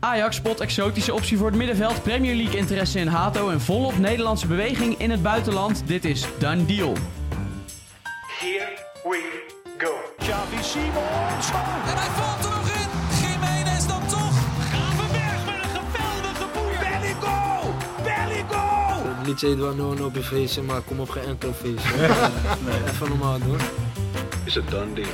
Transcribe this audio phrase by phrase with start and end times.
[0.00, 4.46] Ajax spot exotische optie voor het middenveld, Premier League interesse in Hato en volop Nederlandse
[4.46, 5.82] beweging in het buitenland.
[5.86, 6.92] Dit is Done Deal.
[8.38, 8.68] Here
[9.02, 9.44] we
[9.78, 9.92] go.
[10.18, 11.50] Xavi Simons.
[11.86, 12.88] En hij valt er nog in.
[13.22, 14.38] Jiménez dan toch.
[14.70, 16.78] Gravenberg met een geweldige boer.
[16.80, 17.74] Belly go!
[18.02, 19.08] Belly go!
[19.18, 21.96] Het liedje Edouard Noon op je feestje, maar kom op geen enkel feestje.
[22.66, 23.58] nee, even normaal doen.
[24.44, 25.08] Is het done deal?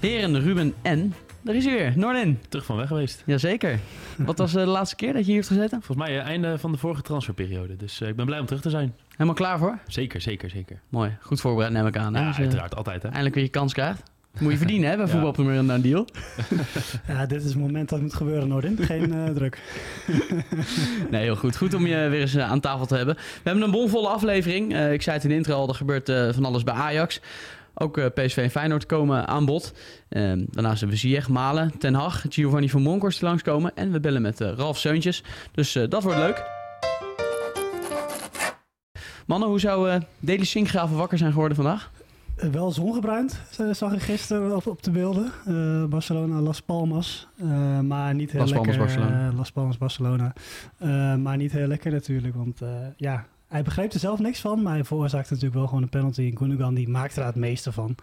[0.00, 1.14] Heren Ruben en,
[1.46, 2.38] daar is hij weer, Noordin.
[2.48, 3.22] Terug van weg geweest.
[3.26, 3.78] Jazeker.
[4.16, 5.82] Wat was eh, de laatste keer dat je hier hebt gezeten?
[5.82, 7.76] Volgens mij uh, einde van de vorige transferperiode.
[7.76, 8.94] Dus uh, ik ben blij om terug te zijn.
[9.10, 9.78] Helemaal klaar voor?
[9.86, 10.80] Zeker, zeker, zeker.
[10.92, 12.14] Goed Goed voorbereid neem ik aan.
[12.14, 12.20] Hè?
[12.20, 12.76] Ja, Dus, uiteraard.
[12.76, 13.08] Altijd, hè?
[13.08, 14.02] Eindelijk weer je kans krijgt.
[14.38, 16.06] Moet je verdienen hè, bij voetbalpremier en een deal.
[17.08, 18.78] Ja, dit is het moment dat het moet gebeuren, Noordin.
[18.80, 19.62] Geen eh, druk.
[21.10, 21.56] Nee, heel goed.
[21.56, 23.14] Goed om je weer eens eh, aan tafel te hebben.
[23.14, 24.74] We hebben een bomvolle aflevering.
[24.74, 27.20] Eh, ik zei het in de intro al, er gebeurt eh, van alles bij Ajax.
[27.78, 29.72] Ook eh, PSV en Feyenoord komen aan bod.
[30.08, 33.74] Eh, daarnaast hebben we Ziyech, Malen, Ten Hag, Giovanni van Bronckhorst langskomen.
[33.74, 35.24] En we bellen met eh, Ralf Seuntjes.
[35.52, 36.44] Dus eh, dat wordt leuk.
[39.26, 41.90] Mannen, hoe zou Deli Sinkgraven wakker zijn geworden vandaag?
[42.52, 43.40] Wel zongebruind,
[43.72, 45.32] zag ik gisteren op, op de beelden.
[45.90, 47.28] Barcelona, Las Palmas.
[47.82, 48.96] Maar niet heel Las Palmas, lekker.
[48.96, 49.32] Barcelona.
[49.32, 50.32] Las Palmas, Barcelona.
[51.16, 52.60] Maar niet heel lekker natuurlijk, want
[52.96, 53.26] ja...
[53.56, 56.22] Hij begreep er zelf niks van, maar hij veroorzaakte natuurlijk wel gewoon een penalty.
[56.22, 57.94] En Gundogan die maakte er het meeste van.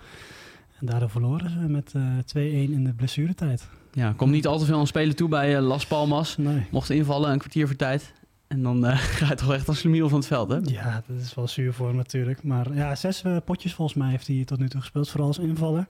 [0.80, 2.02] En daardoor verloren ze met eh
[2.36, 3.68] 2-1 in de blessuretijd.
[3.92, 6.38] Ja, komt niet al te veel aan spelen toe bij eh, Las Palmas.
[6.38, 6.66] Nee.
[6.72, 8.14] Mocht invallen, een kwartier voor tijd.
[8.48, 10.58] En dan eh, ga je toch echt als slemiel van het veld, hè?
[10.64, 12.44] Ja, dat is wel zuur voor hem natuurlijk.
[12.44, 15.40] Maar ja, zes eh, potjes volgens mij heeft hij tot nu toe gespeeld, vooral als
[15.40, 15.88] invaller.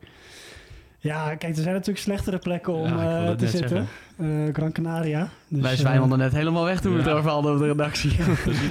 [1.04, 3.88] Ja, kijk, er zijn natuurlijk slechtere plekken om Ja, eh, te zitten.
[4.18, 5.30] Eh, Gran Canaria.
[5.48, 8.12] Dus, Wij eh, zwijmelden net helemaal weg toen we het hadden op de redactie.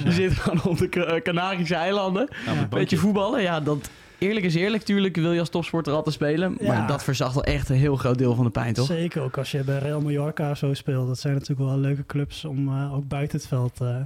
[0.05, 2.29] Je zit gewoon op de Ca- Canarische eilanden.
[2.47, 2.67] Bankje.
[2.69, 3.91] Beetje voetballen, ja, dat...
[4.19, 6.57] Eerlijk is eerlijk, tuurlijk wil je als topsporter altijd spelen.
[6.61, 6.87] Maar Ja.
[6.87, 8.87] dat verzacht wel echt een heel groot deel van de pijn, toch?
[8.87, 11.07] Zeker ook als je bij Real Mallorca of zo speelt.
[11.07, 13.97] Dat zijn natuurlijk wel leuke clubs om eh, ook buiten het veld eh,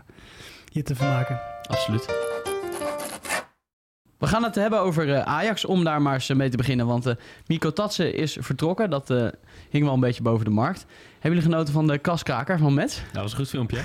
[0.64, 1.40] je te vermaken.
[1.68, 2.06] Absoluut.
[4.18, 6.86] We gaan het hebben over eh, Ajax, om daar maar eens eh, mee te beginnen.
[6.86, 7.14] Want eh
[7.46, 8.90] Miko Tatsen is vertrokken.
[8.90, 9.26] Dat eh,
[9.70, 10.86] hing wel een beetje boven de markt.
[11.12, 13.02] Hebben jullie genoten van de kaskraker van Mets?
[13.12, 13.76] Dat was een goed filmpje.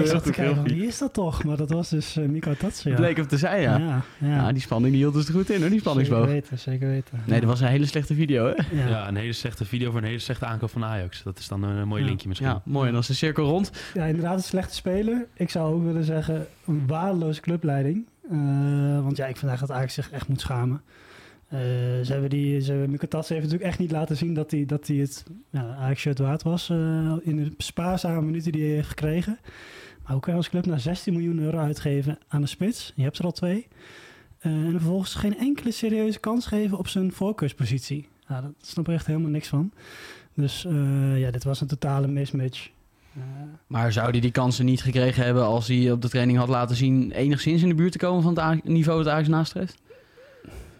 [0.00, 1.44] ik zat te kijken, van, wie is dat toch?
[1.44, 2.90] Maar dat was dus uh, Miko Tatsen.
[2.90, 2.96] Ja.
[2.96, 3.76] Bleek hem te zijn, ja.
[3.78, 4.28] ja, ja.
[4.34, 6.26] Ja, die spanning die hield dus er goed in, hoor, die zeker spanningsboog.
[6.26, 7.22] weten, zeker weten.
[7.24, 8.76] Nee, dat was een hele slechte video, hè?
[8.82, 8.88] Ja.
[8.88, 9.08] Ja.
[9.08, 11.22] een hele slechte video voor een hele slechte aankoop van Ajax.
[11.22, 12.08] Dat is dan een mooi Ja.
[12.08, 12.48] linkje misschien.
[12.48, 12.86] Ja, mooi.
[12.86, 13.70] En dan is de cirkel rond.
[13.94, 15.26] Ja, inderdaad een slechte speler.
[15.34, 18.06] Ik zou ook willen zeggen een waardeloze clubleiding.
[18.30, 20.82] Eh, want ja, ik vind eigenlijk dat Ajax zich echt moet schamen.
[21.48, 21.58] Eh,
[22.02, 24.86] ze hebben die, ze hebben, Mukatase heeft natuurlijk echt niet laten zien dat hij, dat
[24.86, 29.38] hij het ja, Ajax-shirt waard was eh, in de spaarzame minuten die hij heeft gekregen.
[30.02, 32.92] Maar hoe kan je als club nou 16 miljoen euro uitgeven aan de spits?
[32.94, 33.68] Je hebt er al twee.
[34.38, 38.08] En vervolgens geen enkele serieuze kans geven op zijn voorkeurspositie.
[38.28, 39.72] Ja, dat snap ik echt helemaal niks van.
[40.34, 40.66] Dus
[41.14, 42.70] ja, dit was een totale mismatch.
[43.16, 43.22] Eh,
[43.66, 46.76] Maar zou hij die kansen niet gekregen hebben als hij op de training had laten
[46.76, 47.10] zien...
[47.12, 49.76] enigszins in de buurt te komen van het niveau dat Ajax nastreeft?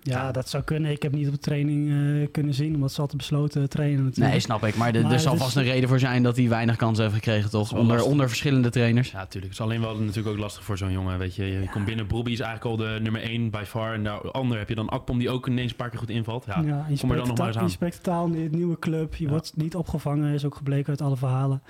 [0.03, 0.91] Ja, dat zou kunnen.
[0.91, 4.31] Ik heb niet op de training eh, kunnen zien, omdat ze altijd besloten trainen natuurlijk.
[4.31, 4.77] Nee, snap ik.
[4.77, 7.17] Maar, de- Maar er zal vast een reden voor zijn dat hij weinig kansen heeft
[7.17, 7.73] gekregen, toch?
[7.73, 9.11] Onder, onder verschillende trainers.
[9.11, 9.45] Ja, natuurlijk.
[9.45, 11.19] Het is alleen wel natuurlijk ook lastig voor zo'n jongen.
[11.19, 12.07] Weet je, je komt binnen.
[12.07, 13.95] Brobbey is eigenlijk al de nummer 1 by far.
[13.95, 16.45] En daar ander heb je dan Akpom die ook ineens een paar keer goed invalt.
[16.47, 17.71] Ja, Ja, je kom er spreekt, dan nog maar eens je aan.
[17.71, 19.15] spreekt taal in de nieuwe club.
[19.15, 19.31] Je Ja.
[19.31, 21.63] wordt niet opgevangen, is ook gebleken uit alle verhalen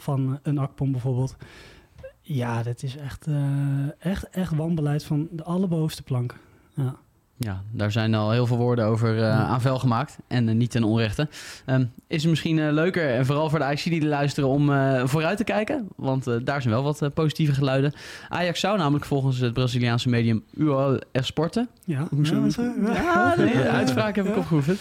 [0.00, 1.36] van eh, een Akpom bijvoorbeeld.
[2.22, 3.34] Ja, dat is echt, eh,
[3.98, 6.36] echt, echt wanbeleid van de allerbovenste plank.
[6.74, 6.94] Ja.
[7.36, 9.32] Ja, daar zijn al heel veel woorden over eh, Ja.
[9.32, 10.18] aan vel gemaakt.
[10.26, 11.28] En niet ten onrechte.
[11.66, 15.06] Ehm, is het misschien eh, leuker, en vooral voor de Ajax die luisteren, om eh,
[15.06, 15.88] vooruit te kijken?
[15.96, 17.92] Want eh, daar zijn wel wat positieve geluiden.
[18.28, 21.68] Ajax zou namelijk volgens het Braziliaanse medium UOL Esporte...
[21.84, 24.80] Ja, Hoe zo- ja, Ja, de ja, uitspraak heb ik opgeoefend.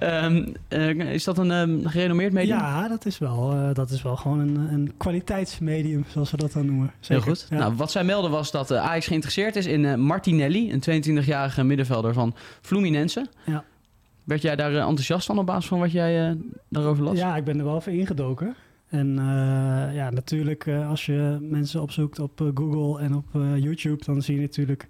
[0.00, 2.56] Ehm, eh, is dat een ehm, gerenommeerd medium?
[2.56, 6.52] Ja, dat is wel, eh, dat is wel gewoon een, een kwaliteitsmedium, zoals we dat
[6.52, 6.92] dan noemen.
[7.00, 7.46] Heel goed.
[7.50, 7.58] Ja.
[7.58, 12.12] Nou, wat zij melden was dat eh, Ajax geïnteresseerd is in Martinelli, een 22-jarige middenvelder
[12.12, 13.26] van Fluminense.
[13.44, 13.64] Ja.
[14.24, 16.36] Werd jij daar enthousiast van op basis van wat jij
[16.68, 17.18] daarover las?
[17.18, 18.54] Ja, ik ben er wel voor ingedoken.
[18.88, 19.14] En
[19.92, 23.26] ja, natuurlijk, als je mensen opzoekt op Google en op
[23.56, 24.88] YouTube, dan zie je natuurlijk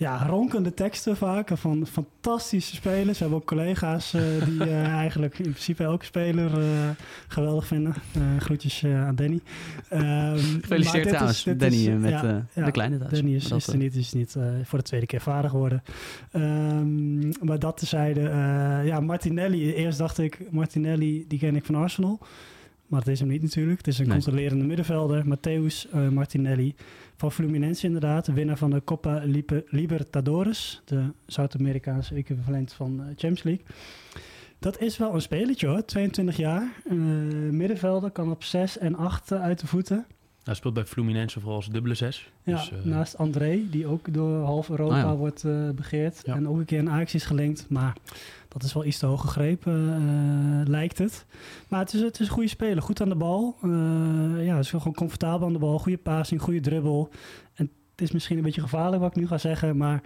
[0.00, 3.18] ja, ronkende teksten vaak van fantastische spelers.
[3.18, 6.88] We hebben ook collega's eh, die eh, eigenlijk in principe elke speler eh,
[7.28, 7.94] geweldig vinden.
[8.38, 9.40] Groetjes aan Danny.
[9.88, 12.64] Ehm, Gefeliciteerd trouwens, is- Danny, is, met ja, ja.
[12.64, 13.10] de kleine thuis.
[13.12, 15.82] Danny is, is er niet, is niet voor de tweede keer vader geworden.
[16.30, 18.20] Ehm, maar dat tezijde,
[18.84, 19.74] ja, Martinelli.
[19.74, 22.20] Eerst dacht ik, Martinelli, die ken ik van Arsenal.
[22.90, 23.78] Maar dat is hem niet natuurlijk.
[23.78, 24.14] Het is een Nee.
[24.14, 25.24] controlerende middenvelder.
[25.24, 26.74] Matthäus eh, Martinelli
[27.16, 28.26] van Fluminense inderdaad.
[28.26, 30.80] Winnaar van de Copa Lipe- Libertadores.
[30.84, 33.64] De Zuid-Amerikaanse equivalent van eh, Champions League.
[34.58, 36.82] Dat is wel een spelertje hoor, 22 jaar.
[36.88, 36.96] Eh,
[37.50, 40.06] middenvelder, kan op 6 en 8 uit de voeten.
[40.44, 42.30] Hij speelt bij Fluminense vooral als dubbele zes.
[42.42, 45.16] Ja, Dus, eh, naast André, die ook door half Europa Ah, ja.
[45.16, 46.20] wordt eh, begeerd.
[46.24, 46.34] Ja.
[46.34, 47.66] En ook een keer in Ajax is gelinkt.
[47.68, 47.96] Maar
[48.52, 51.26] dat is wel iets te hoog gegrepen, eh, lijkt het.
[51.68, 52.82] Maar het is, het is een goede speler.
[52.82, 53.56] Goed aan de bal.
[53.62, 53.70] Eh,
[54.44, 55.78] ja, het is gewoon comfortabel aan de bal.
[55.78, 57.08] Goede passing, goede dribbel.
[57.54, 59.76] En het is misschien een beetje gevaarlijk wat ik nu ga zeggen.
[59.76, 60.02] Maar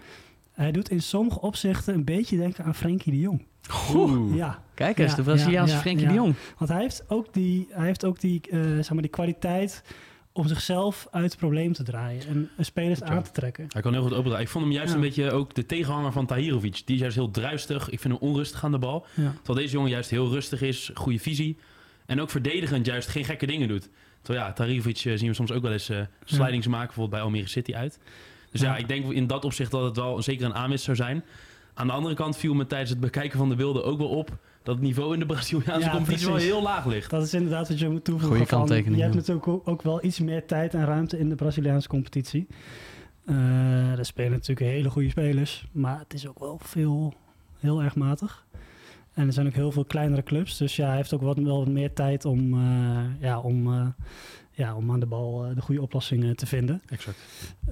[0.52, 3.46] hij doet in sommige opzichten een beetje denken aan Frenkie de Jong.
[3.94, 4.36] Oeh.
[4.36, 6.12] Ja, Kijk eens, Ja, de Braziliaanse ja, ja, Frenkie ja.
[6.12, 6.34] de Jong.
[6.58, 9.82] want hij heeft ook die, hij heeft ook die, eh, zeg maar die kwaliteit
[10.36, 12.50] om zichzelf uit het probleem te draaien.
[12.56, 13.06] En spelers Ja.
[13.06, 13.66] aan te trekken.
[13.68, 14.44] Hij kan heel goed opendraaien.
[14.46, 14.94] Ik vond hem juist Ja.
[14.94, 16.82] een beetje ook de tegenhanger van Tahirovic.
[16.84, 17.90] Die is juist heel druistig.
[17.90, 19.06] Ik vind hem onrustig aan de bal.
[19.14, 19.32] Ja.
[19.36, 21.56] Terwijl deze jongen juist heel rustig is, goede visie.
[22.06, 23.88] En ook verdedigend juist geen gekke dingen doet.
[24.22, 26.86] Terwijl ja, Tahirovic eh, zien we soms ook wel eens eh slidings maken.
[26.86, 27.98] Bijvoorbeeld bij Almere City uit.
[28.50, 28.66] Dus ja.
[28.72, 28.76] Ja.
[28.76, 31.24] ik denk in dat opzicht dat het wel zeker een aanwinst zou zijn.
[31.74, 34.30] Aan de andere kant viel me tijdens het bekijken van de beelden ook wel op...
[34.64, 37.10] dat het niveau in de Braziliaanse Ja, competitie wel heel laag ligt.
[37.10, 38.36] Dat is inderdaad wat je moet toevoegen.
[38.36, 41.34] Goeie kanttekening, Je hebt natuurlijk ook, ook wel iets meer tijd en ruimte in de
[41.34, 42.46] Braziliaanse competitie.
[43.24, 47.14] Eh er spelen natuurlijk hele goede spelers, maar het is ook wel veel,
[47.58, 48.44] heel erg matig.
[49.14, 51.58] En er zijn ook heel veel kleinere clubs, dus ja, hij heeft ook wat, wel
[51.58, 53.86] wat meer tijd om, eh, ja, om, eh,
[54.56, 56.82] ja, om aan de bal eh, de goede oplossingen te vinden.
[56.88, 57.16] Exact.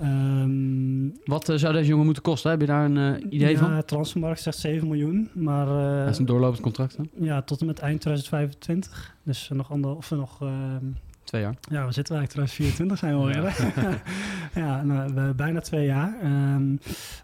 [0.00, 2.50] Ehm, Wat eh, zou deze jongen moeten kosten?
[2.50, 3.84] Heb je daar een eh, idee ja, van?
[3.84, 7.02] Transfermarkt zegt 7 miljoen, maar eh, Dat is een doorlopend contract, hè?
[7.24, 9.16] ja, tot en met eind 2025.
[9.22, 10.86] Dus nog ander, of nog ehm,
[11.24, 11.54] Twee jaar.
[11.70, 13.56] Ja, we zitten eigenlijk 2024 zijn we alweer.
[13.56, 13.90] hè?
[14.60, 16.14] ja, nou, we- bijna twee jaar.
[16.22, 16.76] Ehm,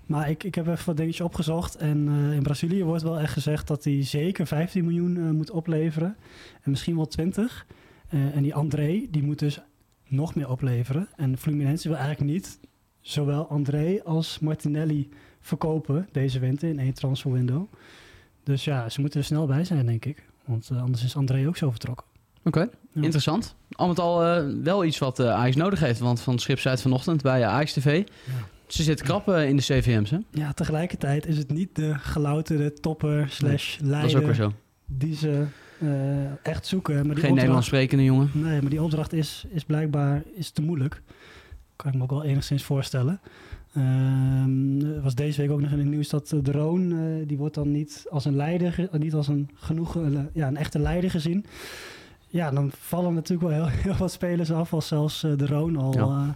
[0.07, 1.75] maar ik, ik heb even wat dingetjes opgezocht.
[1.77, 5.51] En eh, in Brazilië wordt wel echt gezegd dat hij zeker 15 miljoen eh, moet
[5.51, 6.17] opleveren.
[6.63, 7.67] En misschien wel 20.
[8.09, 9.61] Eh, en die André, die moet dus
[10.09, 11.09] nog meer opleveren.
[11.17, 12.59] En Fluminense wil eigenlijk niet
[13.01, 15.09] zowel André als Martinelli
[15.41, 17.67] verkopen deze winter in één transferwindow.
[18.43, 20.25] Dus ja, ze moeten er snel bij zijn, denk ik.
[20.45, 22.07] Want eh, anders is André ook zo vertrokken.
[22.45, 22.61] Oké,
[22.93, 23.03] Ja.
[23.03, 23.55] interessant.
[23.71, 25.99] Al met al eh, wel iets wat Ajax nodig heeft.
[26.01, 28.07] Want van Schip zei vanochtend bij Ajax TV.
[28.67, 30.19] Ze zitten krap in de CVM's, hè?
[30.31, 34.53] Ja, tegelijkertijd is het niet de gelouterde topper slash Dat is ook weer leider zo.
[34.87, 35.45] die ze
[36.43, 37.07] echt zoeken.
[37.07, 38.31] Maar die Geen Nederlands sprekende jongen.
[38.33, 41.03] nee, maar die opdracht is, is blijkbaar is te moeilijk.
[41.77, 43.21] Kan ik me ook wel enigszins voorstellen.
[43.75, 47.29] Ehm, er was deze week ook nog in het nieuws dat eh, de Roon, eh,
[47.29, 50.79] die wordt dan niet als een leider, niet als een genoeg, eh, ja, een echte
[50.79, 51.45] leider gezien.
[52.29, 55.77] Ja, dan vallen natuurlijk wel heel, heel wat spelers af, als zelfs eh, de Roon
[55.77, 55.93] al.
[55.95, 56.01] Ja.
[56.07, 56.35] Ja,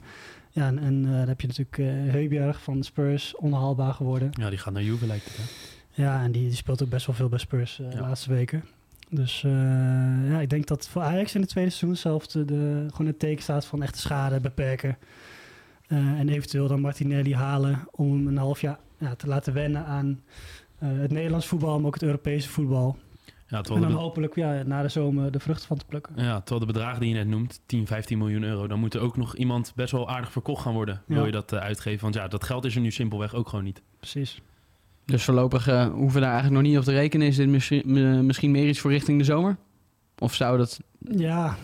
[0.51, 4.29] ja en, en eh, dan heb je natuurlijk eh Heuberg van Spurs, onhaalbaar geworden.
[4.33, 5.37] Ja, die gaat naar Juve lijkt het.
[5.37, 5.43] Hè?
[6.03, 8.01] Ja, en die, die speelt ook best wel veel bij Spurs eh, de Ja.
[8.01, 8.65] laatste weken.
[9.15, 9.51] Dus eh,
[10.31, 13.19] ja, ik denk dat voor Ajax in het tweede seizoen zelf de, de, gewoon het
[13.19, 14.99] teken staat van echte schade beperken.
[15.87, 19.85] Eh, en eventueel dan Martinelli halen om hem een half jaar ja, te laten wennen
[19.85, 20.23] aan
[20.79, 22.99] eh, het Nederlands voetbal, maar ook het Europese voetbal.
[23.47, 26.15] Ja, En dan hopelijk ja, na de zomer de vruchten van te plukken.
[26.17, 29.01] ja, terwijl de bedragen die je net noemt, 10, 15 miljoen euro, dan moet er
[29.01, 31.03] ook nog iemand best wel aardig verkocht gaan worden.
[31.07, 31.15] Ja.
[31.15, 32.03] Wil je dat uitgeven?
[32.03, 33.83] Want ja, dat geld is er nu simpelweg ook gewoon niet.
[33.99, 34.41] Precies.
[35.05, 37.27] Dus voorlopig eh, hoeven we daar eigenlijk nog niet op te rekenen.
[37.27, 39.57] Is dit misschien, eh, misschien meer iets voor richting de zomer?
[40.19, 40.81] Of zou dat...
[40.99, 41.57] Ja,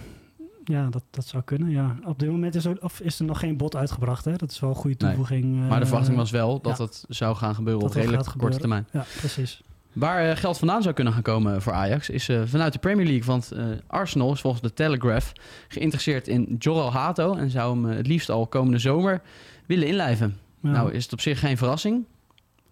[0.64, 1.70] ja dat, dat zou kunnen.
[1.70, 1.96] Ja.
[2.04, 4.24] Op dit moment is er, of is er nog geen bod uitgebracht.
[4.24, 4.36] Hè?
[4.36, 5.08] Dat is wel een goede Nee.
[5.14, 5.56] toevoeging.
[5.58, 6.84] Maar de eh, verwachting was wel dat ja.
[6.84, 8.60] het zou gaan gebeuren Dat op dat redelijk korte gebeuren.
[8.60, 8.86] termijn.
[8.92, 9.62] Ja, precies.
[9.92, 13.06] Waar eh, geld vandaan zou kunnen gaan komen voor Ajax is eh, vanuit de Premier
[13.06, 13.24] League.
[13.24, 15.32] Want eh, Arsenal is volgens de Telegraph
[15.68, 17.34] geïnteresseerd in Joral Hato.
[17.34, 19.20] En zou hem eh, het liefst al komende zomer
[19.66, 20.36] willen inlijven.
[20.60, 20.70] Ja.
[20.70, 22.04] Nou is het op zich geen verrassing.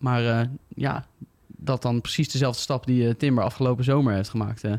[0.07, 1.07] Maar eh, ja,
[1.47, 4.65] dat dan precies dezelfde stap die eh, Timber afgelopen zomer heeft gemaakt.
[4.65, 4.73] eh,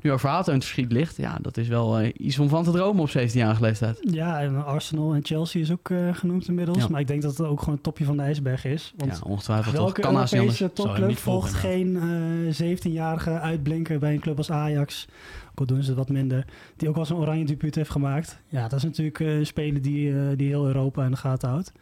[0.00, 1.16] nu over Hato in het verschiet ligt.
[1.16, 3.98] Ja, dat is wel iets om van te dromen op 17-jarige leeftijd.
[4.00, 6.78] Ja, en Arsenal en Chelsea is ook genoemd inmiddels.
[6.78, 6.88] Ja.
[6.88, 8.92] Maar ik denk dat het ook gewoon het topje van de ijsberg is.
[8.96, 10.14] Want ja, ongetwijfeld welke Kan.
[10.14, 15.06] Europese topclub volgt geen eh 17-jarige uitblinker bij een club als Ajax?
[15.50, 16.44] Ook al doen ze het wat minder.
[16.76, 18.40] Die ook wel zo'n oranje debuut heeft gemaakt.
[18.48, 21.72] Ja, dat is natuurlijk een speler die, die heel Europa in de gaten houdt.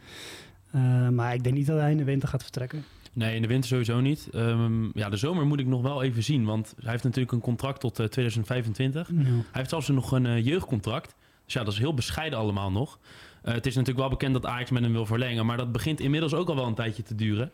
[0.73, 2.83] Eh, maar ik denk niet dat hij in de winter gaat vertrekken.
[3.13, 4.29] Nee, in de winter sowieso niet.
[4.33, 6.45] Ehm, ja, de zomer moet ik nog wel even zien.
[6.45, 9.07] Want hij heeft natuurlijk een contract tot eh, 2025.
[9.07, 11.15] Hij heeft zelfs nog een eh, jeugdcontract.
[11.45, 12.99] Dus ja, dat is heel bescheiden allemaal nog.
[13.41, 15.45] Eh, het is natuurlijk wel bekend dat Ajax met hem wil verlengen.
[15.45, 17.51] Maar dat begint inmiddels ook al wel een tijdje te duren.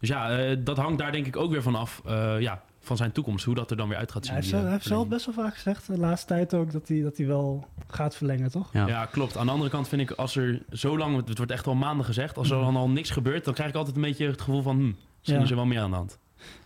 [0.00, 2.02] Dus ja, eh, dat hangt daar denk ik ook weer van af.
[2.06, 3.44] eh, ja, van zijn toekomst.
[3.44, 4.34] Hoe dat er dan weer uit gaat zien.
[4.34, 6.72] hij heeft, die, zelf- hij heeft zelf best wel vaak gezegd, de laatste tijd ook,
[6.72, 8.72] dat hij, dat hij wel gaat verlengen, toch?
[8.72, 8.86] Ja.
[8.86, 9.36] Ja, klopt.
[9.36, 11.26] Aan de andere kant vind ik, als er zo lang...
[11.26, 12.36] Het wordt echt al maanden gezegd.
[12.36, 14.76] Als er dan al niks gebeurt, dan krijg ik altijd een beetje het gevoel van...
[14.76, 14.84] Hm,
[15.18, 15.44] misschien Ja.
[15.44, 16.18] is er wel meer aan de hand.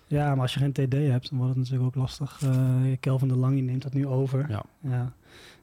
[0.07, 2.41] Ja, maar als je geen TD hebt, dan wordt het natuurlijk ook lastig.
[2.43, 2.51] Eh
[3.01, 4.47] Kelvin de Lang die neemt dat nu over.
[4.49, 4.63] Ja.
[4.81, 5.13] Ja.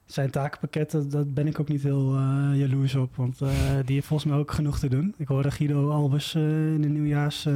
[0.06, 3.16] Zijn takenpakketten, daar ben ik ook niet heel eh, jaloers op.
[3.16, 3.50] Want eh,
[3.86, 5.14] die heeft volgens mij ook genoeg te doen.
[5.18, 6.42] Ik hoorde Guido Albers eh,
[6.74, 7.48] in de nieuwjaars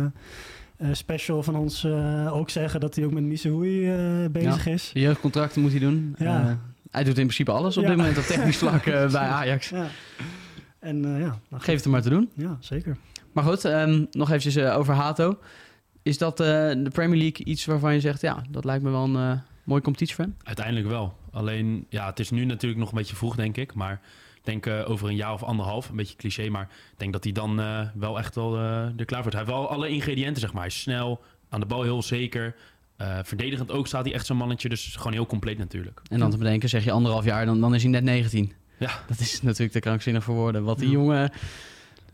[0.91, 4.89] special van ons eh, ook zeggen dat hij ook met Missouri eh bezig is.
[4.93, 6.15] De jeugdcontracten moet hij doen.
[6.17, 6.41] Ja.
[6.41, 6.53] Eh,
[6.91, 7.89] hij doet in principe alles op Ja.
[7.89, 9.69] dit moment op technisch vlak eh, bij Ajax.
[9.69, 9.88] Ja.
[10.79, 12.29] En eh, ja, nou, Geef het hem maar te doen.
[12.35, 12.97] ja, zeker.
[13.31, 15.38] Maar goed, ehm, nog eventjes eh, over Hato.
[16.03, 18.21] Is dat eh, de Premier League iets waarvan je zegt...
[18.21, 20.35] ja, dat lijkt me wel een eh, mooie competitie voor hem?
[20.43, 21.17] Uiteindelijk wel.
[21.31, 23.73] Alleen, ja, het is nu natuurlijk nog een beetje vroeg, denk ik.
[23.73, 24.01] Maar ik
[24.43, 27.33] denk eh, over een jaar of anderhalf, een beetje cliché, maar ik denk dat hij
[27.33, 29.38] dan eh, wel echt wel eh, er klaar voor is.
[29.38, 30.62] Hij heeft wel alle ingrediënten, zeg maar.
[30.62, 32.55] Hij is snel, aan de bal heel zeker.
[32.98, 36.01] Eh, verdedigend ook staat hij echt zo'n mannetje, dus gewoon heel compleet natuurlijk.
[36.10, 38.53] En dan te bedenken, zeg je anderhalf jaar, dan, dan is hij net 19.
[38.77, 38.91] Ja.
[39.07, 40.63] Dat is natuurlijk te krankzinnig voor woorden.
[40.63, 40.93] Wat die Ja.
[40.93, 41.31] jongen,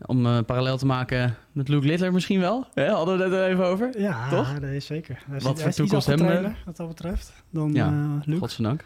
[0.06, 2.66] om eh, parallel te maken met Luke Littler misschien wel.
[2.74, 4.00] Hè, hadden we het er even over.
[4.00, 4.52] Ja, Toch?
[4.58, 5.22] dat is zeker.
[5.26, 6.50] Hij is, Wat voor toekomst hebben we?
[6.64, 7.32] Wat dat betreft.
[7.50, 8.38] Dan Ja, eh, Luc.
[8.38, 8.84] Godzijdank.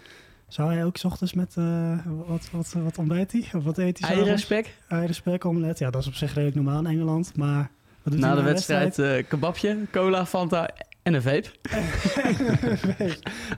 [0.53, 3.49] Zou hij ook 's ochtends met, eh, wat, wat, wat ontbijt hij?
[3.53, 4.43] Of wat eet hij Eieren, s'avonds?
[4.43, 4.75] spek.
[4.89, 5.79] Eieren, spek, omelet.
[5.79, 7.37] Ja, dat is op zich redelijk normaal in Engeland.
[7.37, 7.71] Maar
[8.03, 10.69] wat doet Na hij de na wedstrijd eh, kebabje, cola, Fanta
[11.03, 11.49] en een vape.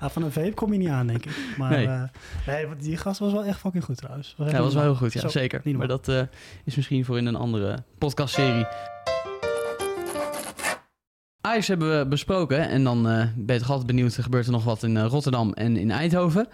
[0.00, 1.36] ah, van een vape kom je niet aan, denk ik.
[1.58, 2.10] Maar
[2.46, 2.66] Nee.
[2.66, 4.34] want die gast was wel echt fucking goed trouwens.
[4.36, 5.60] Was echt Ja, was wel heel goed, ja, Zo, zeker.
[5.76, 6.20] Maar dat eh,
[6.64, 8.66] is misschien voor in een andere podcastserie.
[11.40, 12.68] Ajax hebben we besproken.
[12.68, 15.52] En dan eh, ben je toch altijd benieuwd, gebeurt er nog wat in eh, Rotterdam
[15.52, 16.48] en in Eindhoven.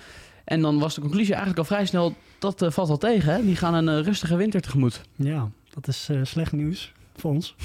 [0.50, 3.34] En dan was de conclusie eigenlijk al vrij snel, dat eh, valt al tegen.
[3.34, 3.44] Hè?
[3.44, 5.00] Die gaan een eh, rustige winter tegemoet.
[5.16, 7.54] Ja, dat is eh, slecht nieuws voor ons.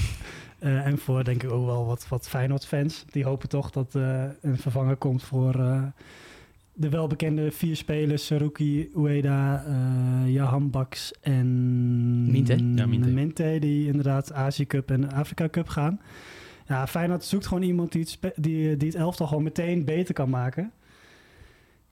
[0.59, 3.05] Eh, en voor denk ik ook wel wat, wat Feyenoord-fans.
[3.09, 5.83] Die hopen toch dat eh, een vervanger komt voor eh,
[6.73, 8.25] de welbekende vier spelers.
[8.25, 12.55] Saruki, Ueda, eh Jahan Baks en Minte.
[12.75, 13.57] Ja, Minte.
[13.59, 16.01] Die inderdaad Azië Cup en Afrika Cup gaan.
[16.67, 20.29] Ja, Feyenoord zoekt gewoon iemand die het, die, die het elftal gewoon meteen beter kan
[20.29, 20.71] maken.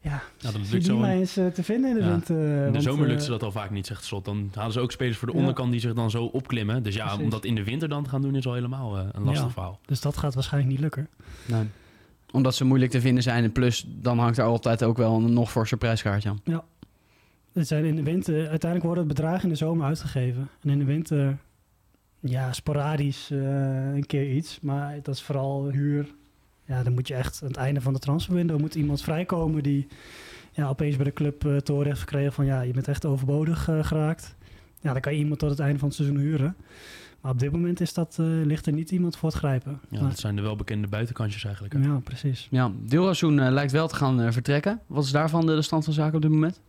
[0.04, 0.98] Ja, Ja, dat lukt die zo.
[0.98, 2.10] maar eens eh, te vinden in de Ja.
[2.10, 2.36] winter.
[2.38, 4.26] In de want, zomer lukt eh, ze dat al vaak niet, zegt Slot.
[4.26, 5.40] Dan halen ze ook spelers voor de Ja.
[5.40, 6.84] onderkant die zich dan zo opklimmen.
[6.84, 7.24] Dus ja, Precies.
[7.24, 9.46] om dat in de winter dan te gaan doen is al helemaal eh, een lastig
[9.46, 9.52] Ja.
[9.52, 9.80] verhaal.
[9.86, 11.08] Dus dat gaat waarschijnlijk niet lukken.
[11.48, 11.64] Nee.
[12.32, 13.44] Omdat ze moeilijk te vinden zijn.
[13.44, 16.62] En plus, dan hangt er altijd ook wel een nog forser prijskaartje aan.
[17.54, 20.50] Het zijn in de winter, uiteindelijk worden het bedragen in de zomer uitgegeven.
[20.64, 21.38] En in de winter,
[22.20, 24.60] ja, sporadisch eh, een keer iets.
[24.62, 26.08] Maar dat is vooral huur.
[26.66, 29.88] Ja, dan moet je echt aan het einde van de transferwindow moet iemand vrijkomen die
[30.52, 33.68] ja, opeens bij de club te horen heeft gekregen van ja, je bent echt overbodig
[33.70, 34.36] eh, geraakt.
[34.82, 36.56] Ja, dan kan je iemand tot het einde van het seizoen huren.
[37.22, 39.80] Maar op dit moment is dat, eh, ligt er niet iemand voor het grijpen.
[39.90, 41.74] Ja, Maar- dat zijn de welbekende buitenkantjes eigenlijk.
[41.74, 41.80] hè.
[41.80, 42.48] ja precies.
[42.52, 42.72] Ja,
[43.54, 44.80] lijkt wel te gaan vertrekken.
[44.88, 46.62] Wat is daarvan de, de stand van zaken op dit moment?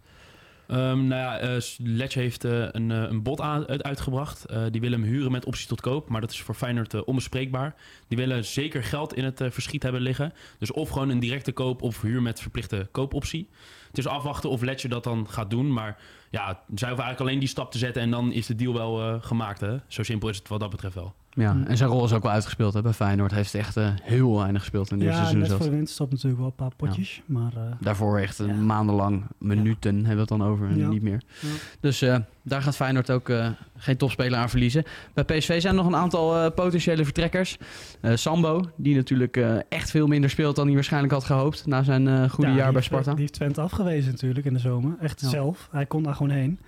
[0.66, 4.46] Ehm, nou ja, Ledge heeft eh, een, eh, een bod uitgebracht.
[4.70, 6.08] Die willen hem huren met optie tot koop.
[6.08, 7.74] Maar dat is voor Feyenoord onbespreekbaar.
[8.08, 10.32] Die willen zeker geld in het verschiet hebben liggen.
[10.58, 13.48] Dus of gewoon een directe koop of huur met verplichte koopoptie.
[13.94, 15.72] Het is afwachten of Ledger dat dan gaat doen.
[15.72, 15.96] Maar
[16.30, 16.58] ja, zij
[16.88, 18.02] hoeven eigenlijk alleen die stap te zetten...
[18.02, 19.60] en dan is de deal wel eh, gemaakt.
[19.60, 19.76] Hè?
[19.86, 21.12] Zo simpel is het wat dat betreft wel.
[21.36, 22.74] Ja, en zijn rol is ook wel uitgespeeld.
[22.74, 22.82] Hè?
[22.82, 25.62] Bij Feyenoord heeft echt eh, heel weinig gespeeld in dit Ja, seizoen net zelfs.
[25.62, 27.22] voor de winterstop natuurlijk wel een paar potjes.
[27.26, 28.54] Maar eh, Daarvoor echt een Ja.
[28.54, 30.88] maandenlang, minuten hebben we het dan over en Ja.
[30.88, 31.22] niet meer.
[31.40, 31.48] Ja.
[31.80, 34.84] Dus eh, daar gaat Feyenoord ook eh, geen topspeler aan verliezen.
[35.14, 37.56] Bij PSV zijn nog een aantal eh, potentiële vertrekkers.
[38.00, 41.66] Eh, Sambo, die natuurlijk eh, echt veel minder speelt dan hij waarschijnlijk had gehoopt...
[41.66, 43.10] na zijn eh, goede Ja, jaar bij Sparta.
[43.10, 44.96] Die heeft Twente afgewezen natuurlijk in de zomer.
[45.00, 45.28] Echt Ja.
[45.28, 45.68] zelf.
[45.70, 46.58] Hij kon daar gewoon heen.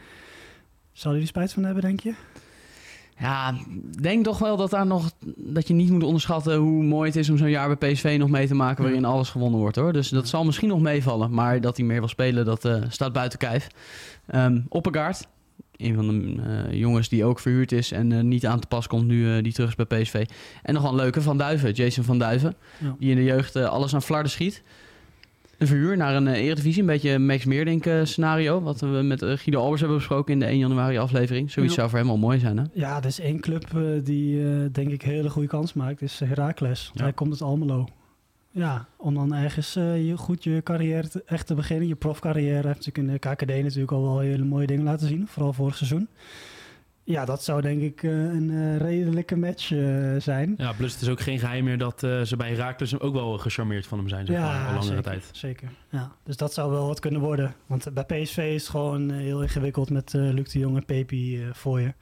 [0.92, 2.14] Zal hij er spijt van hebben, denk je?
[3.18, 7.08] Ja, ik denk toch wel dat, daar nog, dat je niet moet onderschatten hoe mooi
[7.08, 9.76] het is om zo'n jaar bij PSV nog mee te maken waarin alles gewonnen wordt
[9.76, 9.92] hoor.
[9.92, 11.30] Dus dat zal misschien nog meevallen.
[11.35, 13.68] Maar dat hij meer wil spelen, dat eh, staat buiten kijf.
[14.68, 15.26] Oppegaard,
[15.76, 18.87] een van de eh, jongens die ook verhuurd is en eh, niet aan te pas
[18.87, 20.25] komt nu die terug is bij PSV.
[20.62, 22.96] En nog wel een leuke Van Duiven, Jason Van Duiven, Ja.
[22.99, 24.62] die in de jeugd alles aan flarden schiet.
[25.59, 28.61] Een verhuur naar een eh, eredivisie, een beetje een Max Meerdink eh, scenario.
[28.61, 31.51] Wat we met eh, Guido Albers hebben besproken in de 1 januari aflevering.
[31.51, 31.79] Zoiets Ja.
[31.79, 32.65] zou voor hem al mooi zijn hè?
[32.73, 33.65] Ja, er is één club
[34.05, 36.03] die eh, denk ik een hele goede kans maakt.
[36.03, 36.91] is Heracles.
[36.95, 37.03] Ja.
[37.03, 37.89] Hij komt uit Almelo.
[38.51, 41.89] Ja, om dan ergens je, goed je carrière te- echt te beginnen.
[41.89, 42.61] Je profcarrière.
[42.61, 45.27] Hij heeft natuurlijk in de KKD natuurlijk al wel hele mooie dingen laten zien.
[45.29, 46.09] Vooral vorig seizoen.
[47.07, 49.79] Ja, dat zou denk ik eh, een eh, redelijke match eh,
[50.19, 50.55] zijn.
[50.57, 53.87] Ja, plus het is ook geen geheim meer dat ze bij Herakles ook wel gecharmeerd
[53.87, 54.27] van hem zijn.
[54.27, 55.29] Zeg maar, al langere zeker, tijd.
[55.33, 55.69] Zeker.
[55.91, 57.55] Ja, dus dat zou wel wat kunnen worden.
[57.67, 61.81] Want bij PSV is het gewoon heel ingewikkeld met Luc de Jong en Pepi voor
[61.81, 61.95] je.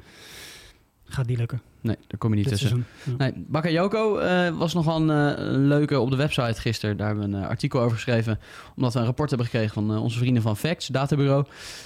[1.15, 1.61] Gaat niet lukken.
[1.81, 2.85] Nee, daar kom je niet dit tussen.
[3.05, 3.17] seizoen.
[3.19, 3.25] Ja.
[3.25, 6.97] Nee, Bakayoko eh was nog wel een, eh, een leuke op de website gisteren.
[6.97, 8.39] Daar hebben we een eh, artikel over geschreven.
[8.77, 11.45] Omdat we een rapport hebben gekregen van onze vrienden van Facts, databureau.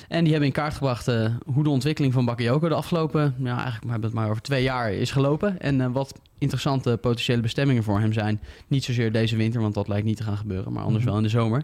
[0.09, 1.07] En die hebben in kaart gebracht
[1.47, 4.43] hoe de ontwikkeling van Bakayoko de afgelopen, ja, eigenlijk maar, hebben we het maar over
[4.43, 5.61] twee jaar is gelopen.
[5.61, 8.41] En wat interessante potentiële bestemmingen voor hem zijn.
[8.67, 10.73] Niet zozeer deze winter, want dat lijkt niet te gaan gebeuren.
[10.73, 11.09] Maar anders Mhm.
[11.13, 11.63] wel in de zomer.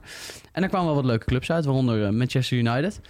[0.53, 3.01] En er kwamen wel wat leuke clubs uit, waaronder Manchester United.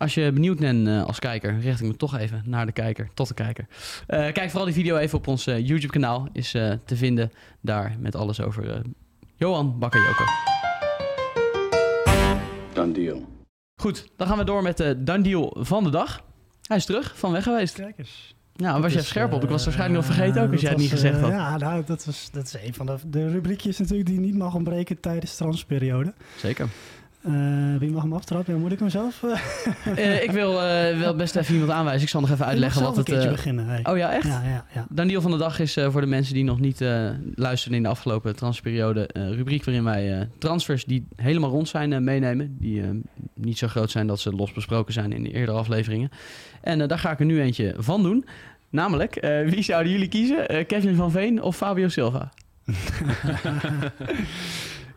[0.00, 3.08] Als je benieuwd bent eh, als kijker, richt ik me toch even naar de kijker,
[3.14, 3.66] tot de kijker.
[4.06, 6.28] Eh, kijk vooral die video even op ons eh, YouTube-kanaal.
[6.32, 8.80] Is eh, te vinden daar met alles over eh,
[9.36, 10.24] Johan Bakkerjoko.
[12.72, 13.26] Done deal.
[13.80, 16.22] Goed, dan gaan we door met de done deal van de dag.
[16.66, 17.74] Hij is terug, van weg geweest.
[17.74, 18.34] Kijk eens.
[18.56, 19.42] Nou, was even scherp op?
[19.42, 21.30] Ik was waarschijnlijk nog vergeten ook als jij het niet gezegd had.
[21.30, 24.54] Ja, nou, dat, was, dat is een van de, de rubriekjes natuurlijk die niet mag
[24.54, 26.14] ontbreken tijdens de transperiode.
[26.36, 26.68] Zeker.
[27.22, 27.32] Eh,
[27.78, 28.54] wie mag hem aftrappen?
[28.54, 29.22] Ja, moet ik hem zelf?
[29.96, 32.02] eh, ik wil eh, wel best even iemand aanwijzen.
[32.02, 33.08] Ik zal nog even uitleggen wat het...
[33.08, 33.66] een keertje beginnen.
[33.66, 33.80] hey.
[33.84, 34.26] Oh ja, echt?
[34.26, 34.86] Ja, ja, ja.
[34.90, 37.76] Dan deal van de dag is eh, voor de mensen die nog niet eh luisteren
[37.76, 39.08] in de afgelopen transferperiode...
[39.12, 42.56] een rubriek waarin wij eh, transfers die helemaal rond zijn eh, meenemen.
[42.58, 42.88] Die eh,
[43.34, 46.10] niet zo groot zijn dat ze los besproken zijn in de eerdere afleveringen.
[46.60, 48.24] En eh, daar ga ik er nu eentje van doen.
[48.70, 50.48] Namelijk, eh, wie zouden jullie kiezen?
[50.48, 52.32] Eh, Kevin van Veen of Fabio Silva?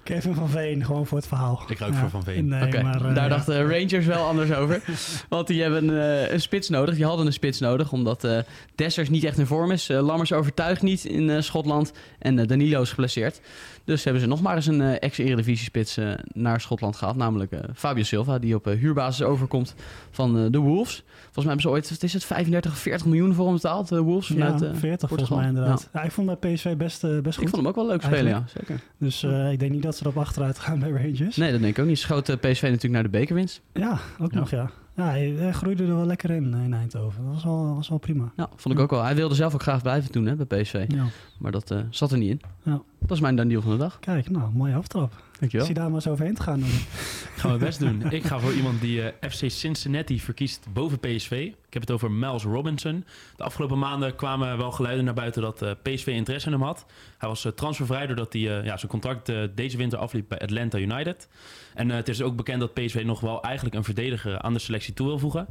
[0.03, 1.63] Kevin van Veen, gewoon voor het verhaal.
[1.67, 2.48] Ik ook voor Van Veen.
[2.48, 3.27] Nee, Oké, maar, eh, daar ja.
[3.27, 4.81] dachten Rangers wel anders over.
[5.29, 6.95] Want die hebben eh, een spits nodig.
[6.95, 8.38] Die hadden een spits nodig, omdat eh
[8.75, 9.89] Dessers niet echt in vorm is.
[9.89, 11.91] Eh, Lammers overtuigt niet in eh, Schotland.
[12.19, 13.41] En eh, Danilo is geblesseerd.
[13.86, 17.16] Dus hebben ze nog maar eens een eh, ex-eredivisie-spits eh, naar Schotland gehaald.
[17.18, 19.75] Namelijk eh, Fabio Silva, die op huurbasis overkomt
[20.12, 21.04] van de Wolves.
[21.06, 23.88] Volgens mij hebben ze ooit, wat is het, 35 of 40 miljoen voor hem betaald,
[23.90, 24.28] de Wolves.
[24.28, 25.90] Vanuit, ja, eh, 40 volgens mij inderdaad.
[25.94, 26.04] Ja.
[26.04, 27.28] ik vond bij PSV best, best goed.
[27.28, 28.44] ik vond hem ook wel leuk spelen, ja.
[28.58, 28.80] Zeker.
[28.98, 31.36] Dus ik denk niet dat ze erop achteruit gaan bij Rangers.
[31.36, 32.00] Nee, dat denk ik ook niet.
[32.00, 33.62] Schoot PSV natuurlijk naar de bekerwinst.
[33.74, 34.40] Ja, ook Ja.
[34.40, 34.70] nog ja.
[34.95, 37.23] Ja, hij, hij groeide er wel lekker in eh, in Eindhoven.
[37.23, 38.31] Dat was wel, was wel prima.
[38.35, 39.03] Ja, vond ik ook wel.
[39.03, 40.85] Hij wilde zelf ook graag blijven doen hè, bij PSV.
[40.88, 41.05] Ja.
[41.38, 42.41] Maar dat eh, zat er niet in.
[42.63, 42.81] Ja.
[43.00, 44.00] Dat is mijn dan deal van de dag.
[44.00, 45.23] Kijk, nou, mooie aftrap.
[45.43, 45.65] Dankjewel.
[45.65, 46.59] Zie daar maar eens overheen te gaan.
[46.59, 46.69] Dan.
[47.38, 48.12] Gaan we best doen.
[48.12, 51.31] Ik ga voor iemand die eh, FC Cincinnati verkiest boven PSV.
[51.67, 53.05] Ik heb het over Miles Robinson.
[53.35, 56.85] De afgelopen maanden kwamen wel geluiden naar buiten dat eh, PSV interesse in hem had.
[57.17, 60.39] Hij was eh, transfervrij doordat hij eh, ja, zijn contract eh, deze winter afliep bij
[60.39, 61.27] Atlanta United.
[61.73, 64.59] En eh, het is ook bekend dat PSV nog wel eigenlijk een verdediger aan de
[64.59, 65.47] selectie toe wil voegen.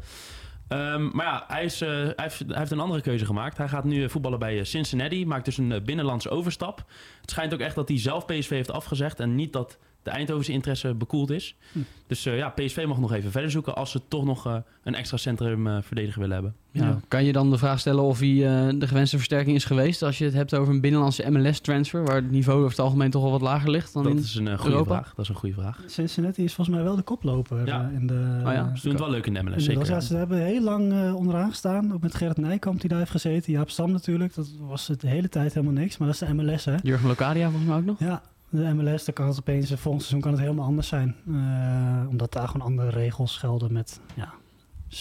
[0.73, 3.57] Ehm, maar ja, hij, is, eh, heeft, hij heeft een andere keuze gemaakt.
[3.57, 6.85] Hij gaat nu eh, voetballen bij eh, Cincinnati, maakt dus een binnenlandse overstap.
[7.21, 10.53] Het schijnt ook echt dat hij zelf PSV heeft afgezegd en niet dat de Eindhovense
[10.53, 11.55] interesse bekoeld is.
[11.73, 11.79] Hm.
[12.07, 14.95] Dus eh, ja, PSV mag nog even verder zoeken als ze toch nog eh, een
[14.95, 16.55] extra centrum eh, verdediger willen hebben.
[16.71, 16.85] Ja.
[16.87, 17.01] Ja.
[17.09, 20.03] Kan je dan de vraag stellen of hij eh, de gewenste versterking is geweest?
[20.03, 23.23] Als je het hebt over een binnenlandse MLS-transfer, waar het niveau over het algemeen toch
[23.23, 24.19] wel wat lager ligt dan Dat in...
[24.19, 24.95] is een goede Europa?
[24.95, 25.15] vraag.
[25.15, 25.81] Dat is een goede vraag.
[25.87, 27.91] Cincinnati is volgens mij wel de koploper Ja.
[27.95, 28.41] in de...
[28.45, 28.71] Oh ja?
[28.77, 29.87] Ze doen het wel leuk in de MLS, in de- zeker.
[29.95, 31.93] ja, ze hebben heel lang eh, onderaan gestaan.
[31.93, 33.53] Ook met Gerrit Nijkamp die daar heeft gezeten.
[33.53, 34.35] Jaap Stam natuurlijk.
[34.35, 35.99] Dat was het de hele tijd helemaal niks.
[35.99, 36.75] Maar dat is de MLS hè.
[36.83, 37.99] Jurgen Locadia volgens mij ook nog.
[37.99, 38.23] Ja,
[38.53, 41.17] de MLS, daar kan het opeens, eh, volgend seizoen kan het helemaal anders zijn.
[41.29, 44.33] Eh, omdat daar gewoon andere regels gelden met ja,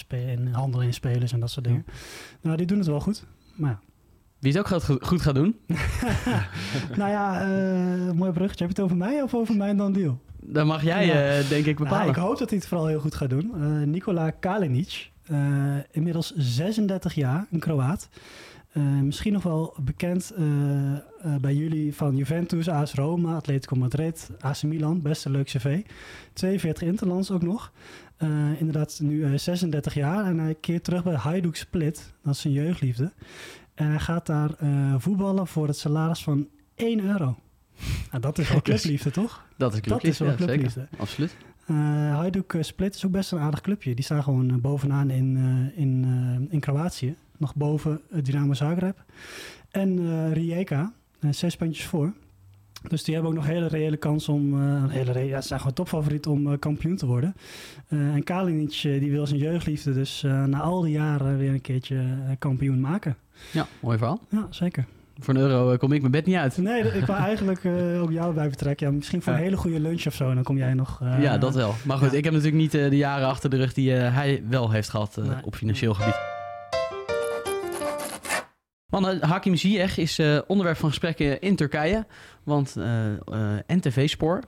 [0.08, 1.84] en handelen in spelers en dat soort dingen.
[2.40, 3.24] Nou, die doen het wel goed.
[3.54, 3.80] Maar ja.
[4.38, 5.56] Wie het ook goed, goed gaat doen,
[6.98, 8.64] nou ja, eh mooi bruggetje.
[8.66, 10.20] Heb je het over mij of over mij dan deal?
[10.44, 11.48] dan mag jij Ja.
[11.48, 12.08] denk ik Nou, bepalen.
[12.08, 13.50] ik hoop dat hij het vooral heel goed gaat doen.
[13.90, 15.10] Nikola Kalinic,
[15.90, 18.08] inmiddels 36 jaar, een Kroaat.
[18.72, 21.00] Eh, misschien nog wel bekend eh, eh,
[21.40, 25.02] bij jullie van Juventus, AS Roma, Atletico Madrid, AC Milan.
[25.02, 25.80] Best een leuk cv.
[26.32, 27.72] 42 interlands ook nog.
[28.58, 30.24] Inderdaad, nu eh, 36 jaar.
[30.24, 32.12] En hij keert terug bij Hajduk Split.
[32.22, 33.12] Dat is zijn jeugdliefde.
[33.74, 34.50] En hij gaat daar
[34.98, 37.36] voetballen voor het salaris van 1 euro.
[38.10, 39.46] Nou, dat is wel clubliefde, toch?
[39.56, 40.52] dat is dat is wel ja, zeker.
[40.52, 40.88] clubliefde.
[40.98, 41.36] Absoluut.
[42.12, 43.94] Hajduk Split is ook best een aardig clubje.
[43.94, 45.36] Die staan gewoon bovenaan in,
[45.74, 46.06] in,
[46.50, 47.16] in Kroatië.
[47.42, 49.04] Nog boven het Dynamo Zagreb.
[49.70, 52.12] En eh Rijeka, eh, zes puntjes voor.
[52.88, 54.54] Dus die hebben ook nog hele reële kans om...
[54.54, 57.34] eh, een hele re- ja, ze zijn gewoon topfavoriet om eh, kampioen te worden.
[57.88, 61.50] Eh, en Kalinic eh, die wil zijn jeugdliefde dus eh, na al die jaren weer
[61.50, 63.16] een keertje eh, kampioen maken.
[63.52, 64.20] Ja, mooi verhaal.
[64.28, 64.84] Ja, zeker.
[65.18, 66.56] Voor een euro eh, kom ik mijn bed niet uit.
[66.56, 68.86] Nee, ik wou eigenlijk eh, ook jou bij betrekken.
[68.86, 70.34] Ja, misschien voor een hele goede lunch of zo.
[70.34, 71.00] Dan kom jij nog...
[71.02, 71.74] eh, ja, dat wel.
[71.84, 72.16] Maar goed, ja.
[72.16, 74.88] ik heb natuurlijk niet eh, de jaren achter de rug die eh, hij wel heeft
[74.88, 75.36] gehad eh, Nee.
[75.44, 76.16] op financieel gebied.
[78.92, 82.06] Man, eh, Hakim Ziyech is eh, onderwerp van gesprekken in Turkije.
[82.42, 83.18] Want eh, eh,
[83.66, 84.42] NTV Spoor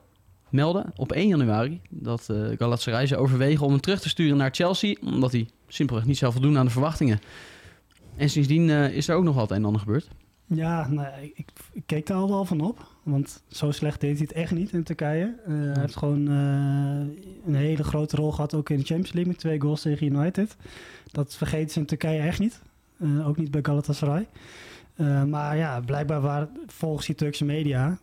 [0.51, 2.29] meldde op 1 januari dat
[2.59, 4.97] Galatasaray ze overwegen om hem terug te sturen naar Chelsea.
[5.01, 7.21] Omdat hij simpelweg niet zou voldoen aan de verwachtingen.
[8.17, 10.09] En sindsdien is er ook nog wat een en ander gebeurd.
[10.47, 11.49] Ja, nou, ik,
[11.87, 12.87] keek daar al wel van op.
[13.03, 15.35] Want zo slecht deed hij het echt niet in Turkije.
[15.47, 19.61] Hij heeft gewoon een hele grote rol gehad ook in de Champions League met twee
[19.61, 20.57] goals tegen United.
[21.13, 22.61] Dat vergeten ze in Turkije echt niet.
[22.99, 24.29] Eh, ook niet bij Galatasaray.
[24.95, 27.99] Eh, maar ja, blijkbaar waar, volgens die Turkse media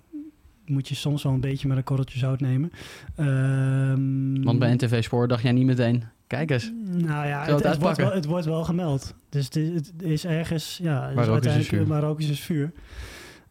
[0.65, 2.71] moet je soms wel een beetje met een korreltje zout nemen.
[3.15, 6.71] Ehm, Want bij NTV Spoor dacht jij niet meteen, kijk eens.
[6.85, 9.15] nou ja, het, het, wordt wel, het wordt wel gemeld.
[9.29, 12.71] Dus het is, het is ergens, ja, het rook is, is uiteindelijk- vuur.
[12.73, 12.79] is.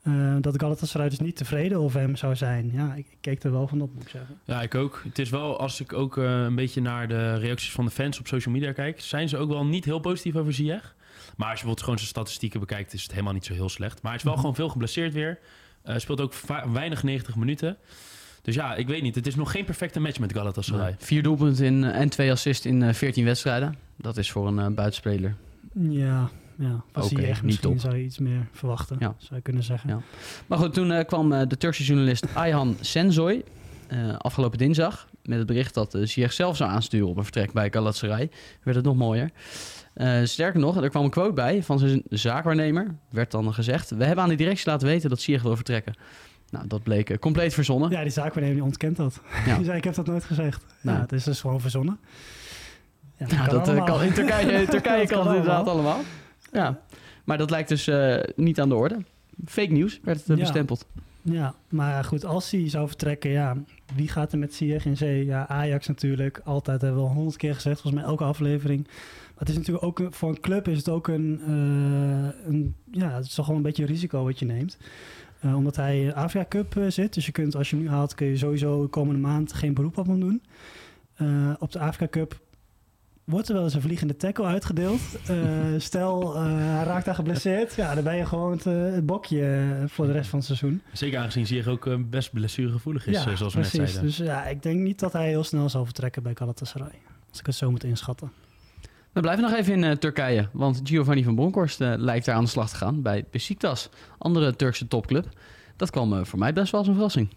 [0.02, 2.70] Eh, dat Galatasaray dus niet tevreden over hem zou zijn.
[2.72, 4.38] Ja, ik, ik keek er wel van op, moet ik zeggen.
[4.44, 5.02] Ja, ik ook.
[5.04, 8.18] Het is wel, als ik ook eh, een beetje naar de reacties van de fans
[8.18, 10.94] op social media kijk, zijn ze ook wel niet heel positief over Ziyech.
[11.36, 14.02] Maar als je bijvoorbeeld gewoon zijn statistieken bekijkt, is het helemaal niet zo heel slecht.
[14.02, 14.40] Maar hij is wel Mhm.
[14.40, 15.38] gewoon veel geblesseerd weer.
[15.82, 16.34] Eh, speelt ook
[16.72, 17.76] weinig 90 minuten.
[18.42, 19.14] Dus ja, ik weet niet.
[19.14, 20.84] Het is nog geen perfecte match met Galatasaray.
[20.84, 20.94] Nee.
[20.98, 23.76] Vier doelpunten in, eh, en twee assists in eh, 14 wedstrijden.
[23.96, 25.34] Dat is voor een eh, buitenspeler.
[25.74, 26.84] Ja, ja.
[26.94, 27.80] Oké, hij echt niet misschien top.
[27.80, 29.14] zou je iets meer verwachten, Ja.
[29.18, 29.90] zou je kunnen zeggen.
[29.90, 30.00] Ja.
[30.46, 33.44] Maar goed, toen eh, kwam eh, de Turkse journalist Ayhan Senzoy
[33.88, 37.52] eh, afgelopen dinsdag met het bericht dat uh, Ziyech zelf zou aansturen op een vertrek
[37.52, 38.30] bij Galatasaray.
[38.62, 39.30] Werd het nog mooier.
[39.92, 42.94] Eh, sterker nog, er kwam een quote bij van zijn zaakwaarnemer.
[43.10, 45.94] Werd dan gezegd: We hebben aan de directie laten weten dat Ziyech wil vertrekken.
[46.50, 47.90] Nou, dat bleek eh, compleet verzonnen.
[47.90, 49.20] Ja, die zaakwaarnemer die ontkent dat.
[49.46, 49.56] Ja.
[49.56, 50.64] Die zei, ik heb dat nooit gezegd.
[50.80, 50.94] Nee.
[50.94, 51.98] Ja, het is dus gewoon verzonnen.
[53.16, 56.00] Ja, Ja, dat eh, kan, in Turkije, in Turkije Dat kan het inderdaad allemaal.
[56.52, 56.80] Ja.
[57.24, 57.90] Maar dat lijkt dus
[58.36, 58.96] niet aan de orde.
[59.46, 60.86] Fake nieuws werd het bestempeld.
[61.22, 63.56] Ja, maar goed, als hij zou vertrekken, ja,
[63.94, 65.24] wie gaat er met Ziyech in zee?
[65.24, 68.88] Ja, Ajax natuurlijk, altijd hebben we al honderd keer gezegd, volgens mij elke aflevering.
[69.40, 73.24] Het is natuurlijk ook, voor een club is het ook een, eh, een ja, het
[73.24, 74.78] is toch wel een beetje een risico wat je neemt.
[75.40, 77.90] Eh, omdat hij in Afrika Cup eh, zit, dus je kunt, als je hem nu
[77.90, 80.42] haalt, kun je sowieso de komende maand geen beroep op hem doen.
[81.58, 82.40] Op de Afrika Cup
[83.24, 85.00] wordt er wel eens een vliegende tackle uitgedeeld.
[85.78, 90.12] Stel, hij raakt daar geblesseerd, ja, dan ben je gewoon het, het bokje voor de
[90.12, 90.82] rest van het seizoen.
[90.92, 94.02] Zeker aangezien Ziyech ook best blessuregevoelig is, zoals we net zeiden.
[94.02, 96.98] Dus ja, ik denk niet dat hij heel snel zal vertrekken bij Galatasaray.
[97.30, 98.32] Als ik het zo moet inschatten.
[99.12, 102.44] We blijven nog even in eh, Turkije, want Giovanni van Bronckhorst eh, lijkt daar aan
[102.44, 105.28] de slag te gaan bij Besiktas, andere Turkse topclub.
[105.76, 107.28] Dat kwam eh, voor mij best wel als een verrassing.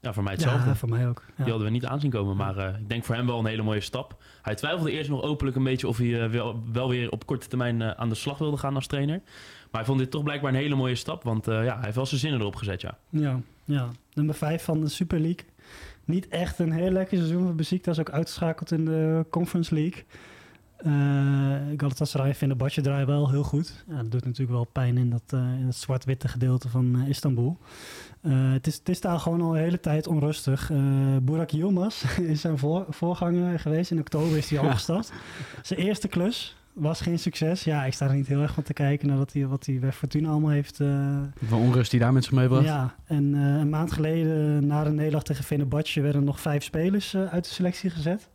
[0.00, 0.68] Ja, voor mij hetzelfde.
[0.68, 1.22] Ja, voor mij ook.
[1.26, 1.34] Ja.
[1.36, 2.36] Die hadden we niet aanzien komen.
[2.36, 4.22] Maar eh, ik denk voor hem wel een hele mooie stap.
[4.42, 7.82] Hij twijfelde eerst nog openlijk een beetje of hij wel, wel weer op korte termijn
[7.82, 9.20] aan de slag wilde gaan als trainer.
[9.70, 11.22] Maar hij vond dit toch blijkbaar een hele mooie stap.
[11.22, 12.98] Want eh, ja, hij heeft wel zijn zinnen erop gezet, ja.
[13.08, 13.88] Ja, ja.
[14.12, 15.46] Nummer 5 van de Super League.
[16.04, 17.98] Niet echt een heel lekker seizoen voor Besiktas.
[17.98, 20.04] Ook uitgeschakeld in de Conference League.
[20.78, 20.92] Eh
[21.76, 23.84] Galatasaray vindt de badje draai wel heel goed.
[23.88, 27.08] Ja, dat doet natuurlijk wel pijn in dat, eh, in het zwart-witte gedeelte van eh,
[27.08, 27.58] Istanbul.
[28.20, 30.70] Eh, het, is, het is daar gewoon al een hele tijd onrustig.
[30.70, 30.78] Eh
[31.22, 33.90] Burak Yilmaz is zijn voor, voorganger geweest.
[33.90, 35.12] In oktober is hij al gestapt.
[35.62, 37.64] Zijn eerste klus was geen succes.
[37.64, 39.78] Ja, ik sta er niet heel erg van te kijken naar wat hij, wat hij
[39.78, 40.80] bij Fortuna allemaal heeft...
[40.80, 42.64] eh, Van onrust die daar met zich meebracht.
[42.64, 47.14] ja, en eh, een maand geleden na de nederlaag tegen Fenerbahce werden nog vijf spelers
[47.14, 48.28] eh, uit de selectie gezet.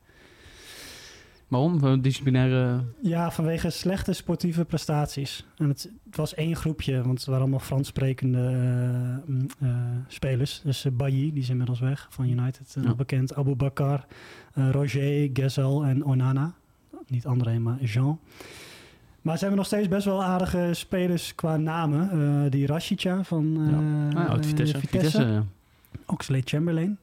[1.53, 2.01] Waarom?
[2.01, 2.83] Disciplinaire...
[3.01, 5.45] Ja, vanwege slechte sportieve prestaties.
[5.57, 9.69] En het, het was één groepje, want het waren allemaal Frans sprekende eh, mm, eh,
[10.07, 10.61] spelers.
[10.63, 12.81] Dus uh, Bailly, die is inmiddels weg van United, Ja.
[12.81, 13.35] nog bekend.
[13.35, 14.05] Abu Bakar,
[14.53, 16.53] Roger, Gezel en Onana.
[17.07, 18.19] Niet André, maar Jean.
[19.21, 22.51] Maar ze hebben nog steeds best wel aardige spelers qua namen.
[22.51, 23.57] Die Rashica van
[24.15, 24.79] Ah, uit Vitesse.
[24.79, 25.23] Vitesse.
[25.23, 25.45] ja.
[26.05, 26.97] Oxlade Chamberlain.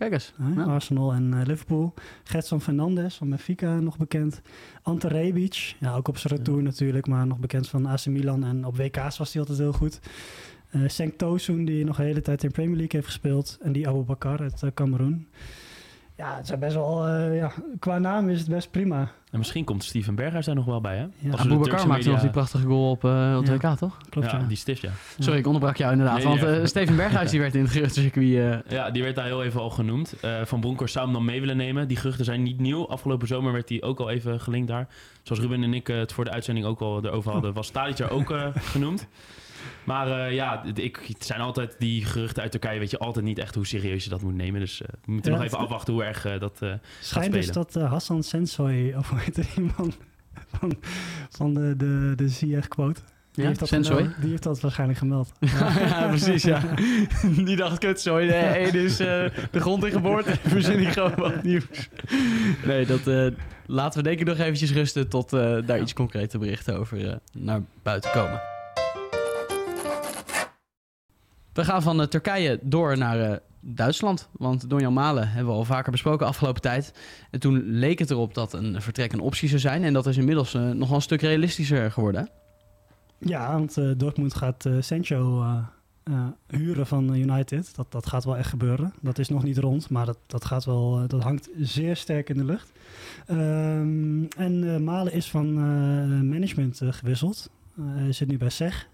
[0.00, 0.32] Kijk eens.
[0.56, 0.62] Ja.
[0.62, 1.94] Arsenal en eh, Liverpool.
[2.24, 4.40] Gertson Fernandes van Benfica nog bekend.
[4.82, 8.44] Ante Rebic, ja, ook op zijn retour natuurlijk, maar nog bekend van AC Milan.
[8.44, 10.00] En op WK's was hij altijd heel goed.
[10.70, 13.58] Eh Senk Tosun, die nog een hele tijd in Premier League heeft gespeeld.
[13.62, 15.26] En die Abu Bakar uit eh, Cameroen.
[16.20, 19.10] Ja, het zijn best wel, eh, ja, qua naam is het best prima.
[19.30, 21.06] En misschien komt Steven Berghuis daar nog wel bij, hè?
[21.18, 21.30] Ja.
[21.30, 23.52] Als maakte nog die prachtige goal op, eh op Ja.
[23.52, 23.96] WK, toch?
[24.10, 24.46] Klopt, ja, ja.
[24.46, 24.90] die stift, ja.
[25.18, 26.16] Sorry, ik onderbrak jou inderdaad.
[26.16, 26.64] Nee, want eh.
[26.64, 28.34] Steven Berghuis die werd in het geruchtencircuit...
[28.68, 30.20] eh Ja, die werd daar heel even al genoemd.
[30.20, 31.88] Eh, van Bronckhorst zou hem dan mee willen nemen.
[31.88, 32.88] Die geruchten zijn niet nieuw.
[32.88, 34.88] Afgelopen zomer werd hij ook al even gelinkt daar.
[35.22, 37.98] Zoals Ruben en ik eh, het voor de uitzending ook al erover hadden, was Tadic
[37.98, 39.06] er ook eh, genoemd.
[39.90, 43.38] Maar eh, ja, ik, het zijn altijd die geruchten uit Turkije, weet je altijd niet
[43.38, 44.60] echt hoe serieus je dat moet nemen.
[44.60, 46.56] Dus eh, we moeten Ja, nog even afwachten hoe erg eh, dat
[47.00, 47.52] Schijnt dus spelen.
[47.52, 49.98] dat eh, Hassan Sensoy, of hoe heet er iemand
[50.58, 50.76] van,
[51.30, 53.00] van de, de, de Ziyech-quote.
[53.32, 55.32] Die, ja, heeft dat die heeft dat waarschijnlijk gemeld.
[55.40, 56.62] ja, precies, ja.
[57.44, 59.06] Die dacht, kut, sorry, ene is eh,
[59.50, 61.88] de grond in geboord en verzin ik gewoon wat nieuws.
[62.64, 63.26] Nee, dat eh,
[63.66, 67.14] laten we denk ik nog eventjes rusten tot eh, daar iets concrete berichten over eh,
[67.32, 68.59] naar buiten komen.
[71.52, 74.28] We gaan van eh, Turkije door naar eh, Duitsland.
[74.32, 76.92] Want Donjan Malen hebben we al vaker besproken afgelopen tijd.
[77.30, 79.84] En toen leek het erop dat een vertrek een optie zou zijn.
[79.84, 82.28] En dat is inmiddels eh, nog wel een stuk realistischer geworden.
[83.18, 85.44] Ja, want Dortmund gaat eh Sancho
[86.46, 87.74] huren van United.
[87.76, 88.92] Dat, dat gaat wel echt gebeuren.
[89.00, 92.36] Dat is nog niet rond, maar dat, dat, gaat wel, dat hangt zeer sterk in
[92.36, 92.72] de lucht.
[93.26, 95.54] Ehm, en Malen is van
[96.28, 97.50] management gewisseld.
[97.80, 98.88] Hij zit nu bij SEG,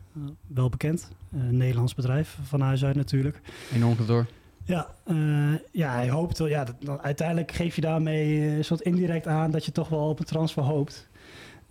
[0.47, 1.11] wel bekend.
[1.33, 3.41] Eh, een Nederlands bedrijf van huis uit natuurlijk.
[3.75, 4.27] Enorm kantoor.
[4.65, 6.39] Ja, eh, ja hij hoopt.
[6.39, 10.09] Ja, dat, uiteindelijk geef je daarmee eh, een soort indirect aan dat je toch wel
[10.09, 11.09] op een transfer hoopt.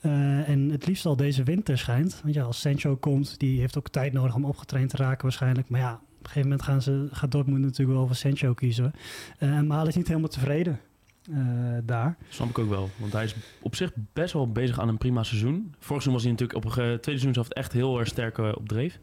[0.05, 2.19] Eh, en het liefst al deze winter schijnt.
[2.23, 5.69] Want ja, als Sancho komt, die heeft ook tijd nodig om opgetraind te raken waarschijnlijk.
[5.69, 8.93] Maar ja, op een gegeven moment gaan ze, gaat Dortmund natuurlijk wel voor Sancho kiezen.
[9.37, 10.79] Eh, en Malen is niet helemaal tevreden eh,
[11.83, 12.17] daar.
[12.29, 12.89] Snap ik ook wel.
[12.97, 15.53] Want hij is op zich best wel bezig aan een prima seizoen.
[15.79, 18.51] Vorig seizoen was hij natuurlijk op een tweede seizoen zelf echt heel erg sterk eh,
[18.55, 18.99] op dreef.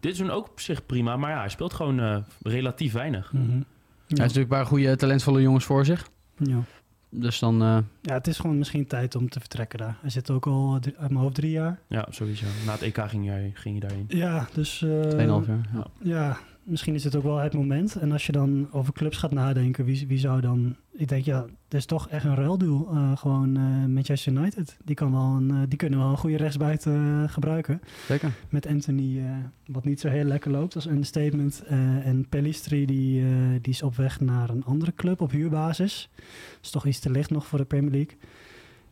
[0.00, 3.32] Dit seizoen ook op zich prima, maar ja, hij speelt gewoon eh, relatief weinig.
[3.32, 3.42] Mhm.
[3.42, 3.58] Hij Ja.
[4.06, 6.08] heeft natuurlijk een paar goede, talentvolle jongens voor zich.
[6.36, 6.58] Ja.
[7.10, 7.62] Dus dan...
[7.62, 9.96] eh, ja, het is gewoon misschien tijd om te vertrekken daar.
[10.00, 11.78] Hij zit ook al uit mijn hoofd drie jaar.
[11.88, 12.46] Ja, sowieso.
[12.66, 14.04] Na het EK ging hij, ging hij daarheen.
[14.08, 14.82] Ja, dus...
[14.82, 15.68] eh, 2,5 jaar.
[15.72, 15.86] Ja.
[16.00, 17.96] Ja, misschien is het ook wel het moment.
[17.96, 20.76] En als je dan over clubs gaat nadenken, wie, wie zou dan...
[20.92, 22.88] Ik denk, ja, er is toch echt een ruilduel.
[22.90, 24.76] eh, gewoon eh, Manchester United.
[24.84, 27.80] Die, kan wel een, eh, die kunnen wel een goede rechtsbuiten gebruiken.
[28.06, 28.32] Zeker.
[28.48, 29.22] Met Anthony,
[29.66, 31.62] wat niet zo heel lekker loopt als understatement.
[31.66, 33.24] eh en Pellistri, die,
[33.60, 36.10] die is op weg naar een andere club op huurbasis.
[36.62, 38.16] is toch iets te licht nog voor de Premier League.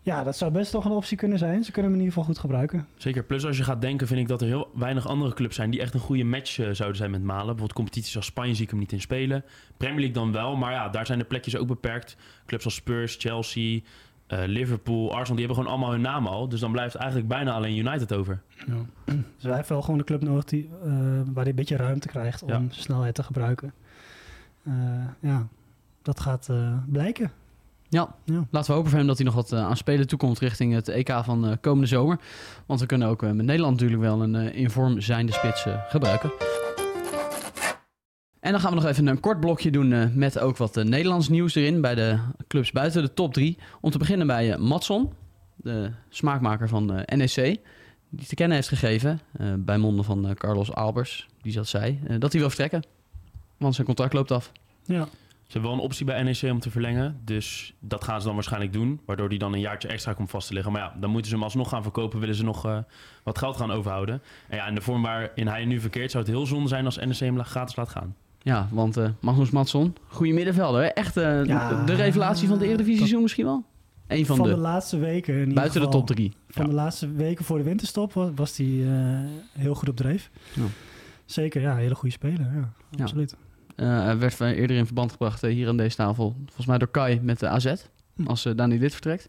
[0.04, 1.64] Ja, dat zou best toch een optie kunnen zijn.
[1.64, 2.86] Ze kunnen hem in ieder geval goed gebruiken.
[2.96, 3.24] Zeker.
[3.24, 5.80] Plus als je gaat denken, vind ik dat er heel weinig andere clubs zijn die
[5.80, 7.40] echt een goede match eh, zouden zijn met Malen.
[7.44, 9.44] Bijvoorbeeld competities als Spanje zie ik hem niet in spelen.
[9.76, 12.16] Premier League dan wel, maar ja, daar zijn de plekjes ook beperkt.
[12.46, 13.80] Clubs als Spurs, Chelsea,
[14.26, 16.48] eh, Liverpool, Arsenal, die hebben gewoon allemaal hun naam al.
[16.48, 18.42] Dus dan blijft eigenlijk bijna alleen United over.
[18.66, 18.74] Ja.
[19.04, 20.88] Dus hij heeft wel gewoon een club nodig die, eh,
[21.26, 22.62] waar hij een beetje ruimte krijgt om Ja.
[22.68, 23.72] snelheid te gebruiken.
[25.20, 25.46] Ja,
[26.02, 26.48] dat gaat
[26.86, 27.30] blijken.
[27.92, 28.46] Ja, Ja.
[28.50, 30.88] laten we hopen voor hem dat hij nog wat eh, aan spelen toekomt richting het
[30.88, 32.18] EK van eh, komende zomer.
[32.66, 36.32] Want we kunnen ook eh, met Nederland natuurlijk wel een in vorm zijnde spits gebruiken.
[38.40, 41.54] En dan gaan we nog even een kort blokje doen met ook wat Nederlands nieuws
[41.54, 43.58] erin bij de clubs buiten de top 3.
[43.80, 45.12] Om te beginnen bij Matson,
[45.56, 47.60] de smaakmaker van NEC.
[48.10, 49.20] Die te kennen heeft gegeven
[49.58, 52.82] bij monden van Carlos Albers, die dat zei, dat hij wil vertrekken.
[53.56, 54.52] Want zijn contract loopt af.
[54.84, 55.08] Ja.
[55.52, 57.20] Ze hebben wel een optie bij NEC om te verlengen.
[57.24, 59.00] Dus dat gaan ze dan waarschijnlijk doen.
[59.06, 60.72] Waardoor die dan een jaartje extra komt vast te liggen.
[60.72, 62.20] Maar ja, dan moeten ze hem alsnog gaan verkopen.
[62.20, 62.78] Willen ze nog eh,
[63.22, 64.22] wat geld gaan overhouden.
[64.48, 66.10] En ja, in de vorm waarin hij nu verkeert...
[66.10, 68.14] zou het heel zonde zijn als NEC hem gratis laat gaan.
[68.38, 70.82] Ja, want eh Magnus Matson, goede middenvelder.
[70.82, 70.86] Hè?
[70.88, 73.64] Echt eh, Ja, de revelatie van de Eredivisie seizoen misschien wel.
[74.06, 75.54] Eén van, Van, de, de, laatste weken.
[75.54, 76.32] Buiten de top drie.
[76.48, 76.70] Van Ja.
[76.70, 80.30] de laatste weken voor de winterstop was, hij eh, heel goed op dreef.
[80.54, 80.62] Ja.
[81.24, 82.50] Zeker, ja, een hele goede speler.
[82.54, 83.02] Ja, Ja.
[83.02, 83.36] absoluut.
[83.76, 86.36] Hij werd eerder in verband gebracht eh, hier aan deze tafel.
[86.44, 87.74] Volgens mij door Kai met de AZ.
[88.14, 88.26] Hm.
[88.26, 89.26] Als uh, Dani Wit vertrekt.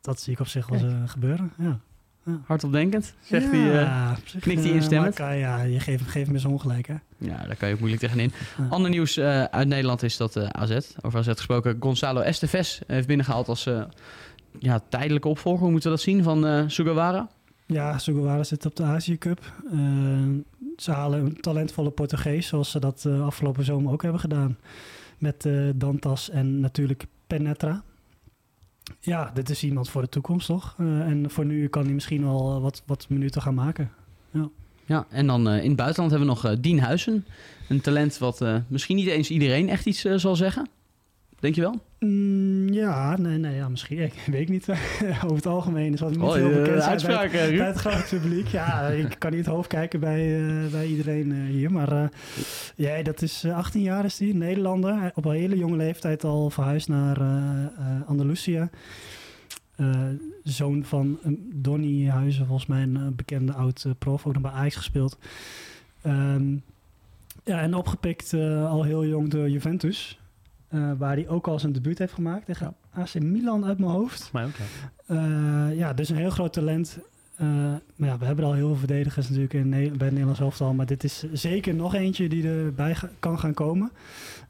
[0.00, 1.52] Dat zie ik op zich wel gebeuren.
[1.58, 1.80] Ja.
[2.44, 4.16] Hardopdenkend, zegt ja, hij.
[4.24, 5.16] zich, knikt hij instemmend?
[5.16, 6.94] ja, je geeft, geeft hem eens ongelijk, hè?
[7.18, 8.32] ja, daar kan je ook moeilijk tegenin.
[8.58, 8.66] Ja.
[8.70, 9.18] Ander nieuws
[9.50, 13.68] uit Nederland is dat AZ, over AZ gesproken, Gonzalo Esteves heeft binnengehaald als
[14.58, 15.62] ja, tijdelijke opvolger.
[15.62, 17.28] Hoe moeten we dat zien van Sugawara?
[17.66, 19.52] Ja, Sugawara zit op de Azië Cup.
[19.72, 19.78] Eh,
[20.76, 24.58] ze halen een talentvolle Portugees, zoals ze dat eh, afgelopen zomer ook hebben gedaan.
[25.18, 27.82] Met eh, Dantas en natuurlijk Penetra.
[29.00, 30.74] Ja, dit is iemand voor de toekomst, toch?
[30.78, 33.90] En voor nu kan hij misschien wel wat, wat minuten gaan maken.
[34.84, 37.26] Ja, en dan in het buitenland hebben we nog Dien Huizen.
[37.68, 40.68] Een talent wat misschien niet eens iedereen echt iets zal zeggen.
[41.38, 41.80] Denk je wel?
[42.06, 43.98] Mm, ja, nee, nee, ja, misschien.
[44.12, 44.68] Ik weet ik niet.
[45.24, 47.56] Over het algemeen is wat niet Oh, heel eh, bekend bij, uitspraak, Ruud.
[47.56, 48.46] bij het grote publiek.
[48.46, 51.72] Ja, ik kan niet het hoofd kijken bij, eh, bij iedereen eh, hier.
[51.72, 52.10] Maar
[52.76, 55.12] ja, dat is eh, 18 jaar is hij, Nederlander.
[55.14, 57.20] Op een hele jonge leeftijd al verhuisd naar
[58.06, 58.70] Andalusia.
[59.76, 60.08] Eh,
[60.42, 61.18] zoon van
[61.54, 65.18] Donny Huizen, volgens mij een bekende oud eh, prof, ook nog bij Ajax gespeeld.
[66.02, 66.52] Ehm,
[67.44, 68.34] ja, en opgepikt
[68.68, 70.20] al heel jong door Juventus.
[70.76, 74.30] Eh, waar hij ook al zijn debuut heeft gemaakt tegen AC Milan uit mijn hoofd.
[74.32, 74.64] Ook, ja.
[75.70, 76.98] Eh, ja, dus een heel groot talent.
[77.36, 77.46] Eh,
[77.96, 80.72] maar ja, we hebben al heel veel verdedigers natuurlijk in bij het Nederlands elftal.
[80.74, 83.90] Maar dit is zeker nog eentje die erbij ga- kan gaan komen.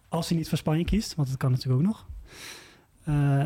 [0.09, 2.07] Als hij niet voor Spanje kiest, want dat kan natuurlijk ook nog.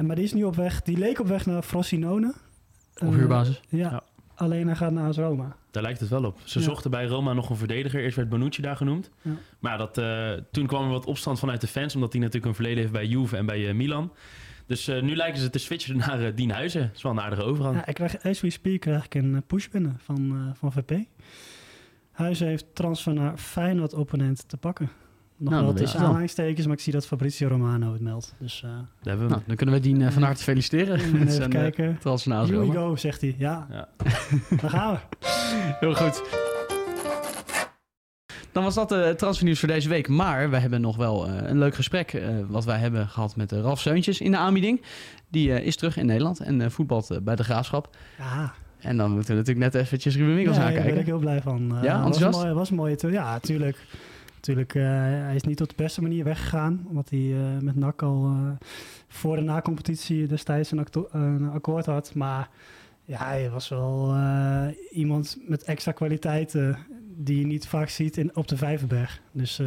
[0.02, 0.82] Maar die is nu op weg.
[0.82, 2.34] Die leek op weg naar Frosinone.
[2.98, 3.60] Op huurbasis.
[3.68, 4.02] ja, Ja.
[4.34, 5.56] alleen hij gaat naar AS Roma.
[5.70, 6.38] Daar lijkt het wel op.
[6.44, 6.64] Ze Ja.
[6.64, 8.00] zochten bij Roma nog een verdediger.
[8.02, 9.10] Eerst werd Bonucci daar genoemd.
[9.22, 9.30] Ja.
[9.58, 11.94] Maar dat, eh, toen kwam er wat opstand vanuit de fans.
[11.94, 14.12] Omdat hij natuurlijk een verleden heeft bij Juve en bij eh, Milan.
[14.66, 16.80] Dus eh, nu lijken ze te switchen naar Dien Huizen.
[16.86, 17.76] Dat is wel een aardige overgang.
[17.76, 20.92] Ja, ik krijg, as we speak krijg ik een push binnen van, van VP.
[22.10, 24.88] Huizen heeft transfer naar Feyenoord opponent te pakken.
[25.40, 26.06] Nog Nou, wel tussen wel.
[26.08, 28.34] aanhalingstekens, maar ik zie dat Fabrizio Romano het meldt.
[28.38, 30.94] Dus eh Daar hebben we Nou, dan kunnen we Dien eh, van harte feliciteren.
[30.98, 31.98] even zijn, eh, kijken.
[32.04, 32.72] Here we Roma.
[32.74, 33.34] go, zegt hij.
[33.38, 33.88] Ja, Ja.
[34.60, 35.26] daar gaan we.
[35.80, 36.22] Heel goed.
[38.52, 40.08] Dan was dat de transfernieuws voor deze week.
[40.08, 43.52] Maar we hebben nog wel eh, een leuk gesprek eh, wat wij hebben gehad met
[43.52, 44.82] eh, Ralf Seuntjes in de aanbieding.
[45.28, 47.96] Die eh, is terug in Nederland en eh, voetbalt bij de Graafschap.
[48.18, 51.00] Ja, En dan moeten we natuurlijk net eventjes Ruben Winkels ja, daar ben aankijken.
[51.02, 51.62] ik heel blij van.
[51.62, 52.34] Uh, Ja, was enthousiast?
[52.38, 52.96] een mooie, was een mooie.
[53.10, 53.76] Ja, tuurlijk.
[54.40, 54.82] Natuurlijk, eh,
[55.24, 56.84] hij is niet op de beste manier weggegaan.
[56.88, 58.66] Omdat hij eh, met NAC al eh,
[59.08, 62.14] voor de na-competitie destijds een, een akkoord had.
[62.14, 62.48] Maar
[63.04, 64.16] ja, hij was wel
[64.90, 66.78] iemand met extra kwaliteiten
[67.16, 69.20] die je niet vaak ziet in, op de Vijverberg.
[69.32, 69.62] Dus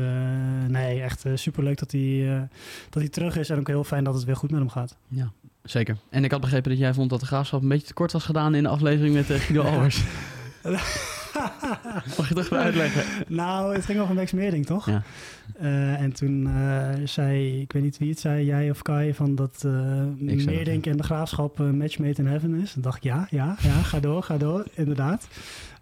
[0.68, 2.48] nee, echt super superleuk dat hij,
[2.90, 3.50] dat hij terug is.
[3.50, 4.98] En ook heel fijn dat het weer goed met hem gaat.
[5.08, 5.32] Ja,
[5.64, 5.98] zeker.
[6.10, 8.24] En ik had begrepen dat jij vond dat de graafschap een beetje te kort was
[8.24, 10.04] gedaan in de aflevering met Guido Albers.
[12.18, 13.04] Mag je toch even uitleggen?
[13.28, 14.86] Nou, het ging over Max Meerding, toch?
[14.86, 15.04] Ja.
[15.60, 19.36] Eh, en toen eh, zei, ik weet niet wie het zei, jij of Kai, van
[19.36, 22.74] dat eh Ik zei Meerdink en de Graafschap eh, match made in heaven is.
[22.74, 25.28] Dan dacht ik, ja, ja, ja, ga door, ga door, inderdaad.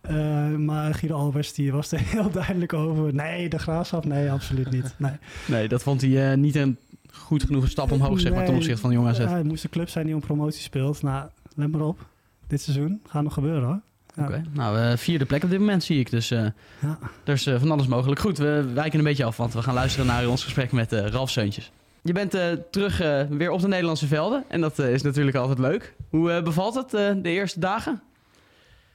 [0.02, 3.14] Eh, maar Guido Albers, die was er heel duidelijk over.
[3.14, 4.94] Nee, de Graafschap, nee, absoluut niet.
[4.98, 5.12] Nee.
[5.48, 6.78] Nee, dat vond hij eh, niet een
[7.12, 9.18] goed genoeg stap omhoog, zeg maar, ten opzichte van de jonge AZ.
[9.18, 11.02] Ja, het moest een club zijn die om promotie speelt.
[11.02, 12.06] Nou, let maar op.
[12.48, 13.80] Dit seizoen gaat nog gebeuren, hoor.
[14.16, 14.24] Ja.
[14.26, 16.10] Oké, nou, eh, vierde plek op dit moment zie ik.
[16.12, 16.46] Dus eh
[16.80, 16.98] Ja.
[17.26, 18.20] er is eh, van alles mogelijk.
[18.20, 21.08] Goed, we wijken een beetje af, want we gaan luisteren naar ons gesprek met eh,
[21.08, 21.72] Ralf Seuntjes.
[22.04, 24.44] Je bent eh, terug eh, weer op de Nederlandse velden.
[24.48, 25.96] En dat is natuurlijk altijd leuk.
[26.10, 28.02] Hoe bevalt het eh, de eerste dagen?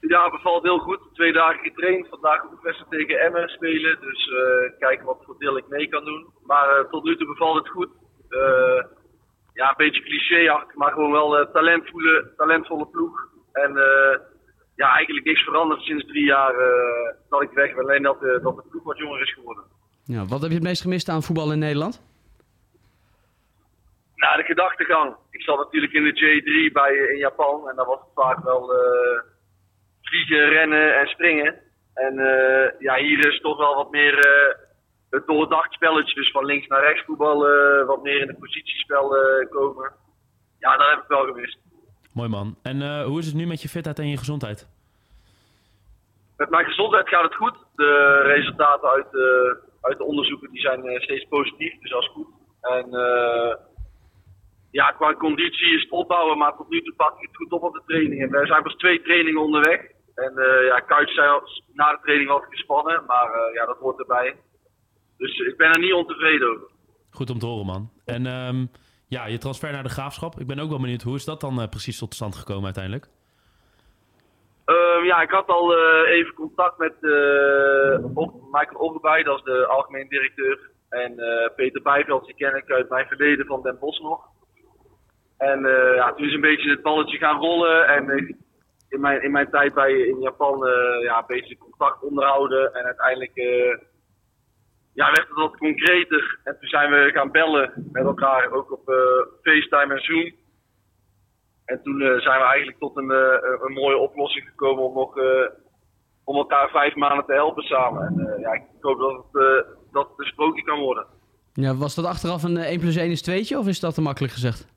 [0.01, 1.01] Ja, bevalt heel goed.
[1.13, 2.09] Twee dagen getraind.
[2.09, 3.99] Vandaag ook wedstrijd tegen Emmen spelen.
[4.01, 6.27] Dus eh, kijken wat voor deel ik mee kan doen.
[6.43, 7.89] Maar eh, tot nu toe bevalt het goed.
[8.29, 8.85] Eh,
[9.55, 13.29] ja, een beetje clichéachtig, maar gewoon wel eh, talentvolle, talentvolle ploeg.
[13.53, 14.19] En eh,
[14.77, 17.85] ja, eigenlijk niks veranderd sinds drie jaar eh, dat ik weg ben.
[17.85, 19.65] Alleen dat, eh, dat de ploeg wat jonger is geworden.
[20.05, 22.03] Ja, wat heb je het meest gemist aan voetbal in Nederland?
[24.15, 25.17] Nou, de gedachtegang.
[25.31, 27.69] Ik zat natuurlijk in de J3 bij, eh, in Japan.
[27.69, 28.71] En daar was het vaak wel
[30.03, 31.55] vliegen, rennen en springen.
[31.95, 32.15] En
[32.79, 34.55] ja, hier is toch wel wat meer eh,
[35.11, 36.15] het doordacht spelletje.
[36.15, 39.17] Dus van links naar rechts voetballen, wat meer in de positiespel
[39.51, 39.93] komen.
[40.59, 41.59] Ja, dat heb ik wel gemist.
[42.19, 42.57] Mooi man.
[42.63, 44.69] En eh, hoe is het nu met je fitheid en je gezondheid?
[46.37, 47.57] Met mijn gezondheid gaat het goed.
[47.75, 49.29] De resultaten uit de,
[49.81, 52.27] uit de onderzoeken die zijn eh, steeds positief, dus dat is goed.
[52.61, 53.55] En eh,
[54.71, 57.63] ja, qua conditie is het opbouwen, maar tot nu toe pak ik het goed op
[57.63, 58.35] op de trainingen.
[58.35, 59.81] Er zijn pas twee trainingen onderweg.
[60.15, 60.33] En
[60.67, 64.37] ja, Kuit al, na de training wat gespannen, maar ja, dat hoort erbij.
[65.19, 66.69] Dus ik ben er niet ontevreden over.
[67.11, 67.91] Goed om te horen man.
[68.05, 68.67] En ehm,
[69.09, 70.41] ja, je transfer naar de graafschap.
[70.41, 73.09] Ik ben ook wel benieuwd, hoe is dat dan eh, precies tot stand gekomen uiteindelijk?
[74.65, 78.05] Ehm, ja, ik had al eh, even contact met eh,
[78.53, 80.71] Michael Overbij, dat is de algemeen directeur.
[80.89, 81.15] En
[81.57, 84.25] Peter Bijveld, die ken ik uit mijn verleden van Den Bosch nog.
[85.39, 85.61] En
[85.95, 87.87] ja, toen is een beetje het balletje gaan rollen.
[87.87, 88.37] En
[88.89, 90.59] in, mijn, in mijn tijd bij, in Japan
[91.03, 92.75] ja, een beetje contact onderhouden.
[92.75, 93.35] En uiteindelijk
[94.99, 96.39] ja, werd het wat concreter.
[96.45, 98.97] En toen zijn we gaan bellen met elkaar, ook op eh,
[99.43, 100.33] FaceTime en Zoom.
[101.65, 105.15] En toen eh, zijn we eigenlijk tot een, eh, een mooie oplossing gekomen om nog
[106.25, 108.03] om elkaar vijf maanden te helpen samen.
[108.07, 111.07] En ja, ik hoop dat het, dat kan worden.
[111.57, 114.01] Ja, was dat achteraf een eh, 1 plus 1 is 2'tje of is dat te
[114.01, 114.76] makkelijk gezegd?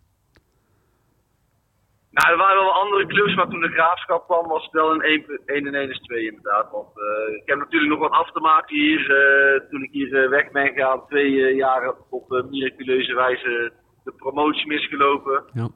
[2.12, 5.02] Nou, er waren wel andere clubs, maar toen de graafschap kwam was het wel een
[5.02, 6.72] 1, 1 en 1 is 2 inderdaad.
[6.72, 9.02] Want eh, ik heb natuurlijk nog wat af te maken hier.
[9.16, 13.72] eh, toen ik hier eh, weg ben gegaan, twee jaren op miraculeuze wijze
[14.04, 15.44] de promotie misgelopen.
[15.54, 15.68] Ja.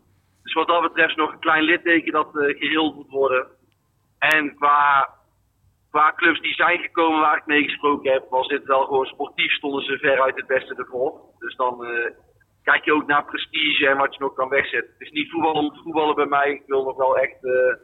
[0.43, 3.47] Dus wat dat betreft nog een klein litteken dat eh geheeld moet worden.
[4.19, 5.09] En qua,
[5.91, 9.51] qua clubs die zijn gekomen waar ik mee gesproken heb, was dit wel gewoon sportief
[9.51, 11.21] stonden ze veruit het beste ervoor.
[11.39, 11.85] Dus dan
[12.63, 14.93] kijk je ook naar prestige en wat je nog kan wegzetten.
[14.97, 16.51] Het is niet voetbal om voetballen bij mij.
[16.51, 17.75] Ik wil nog wel echt, eh,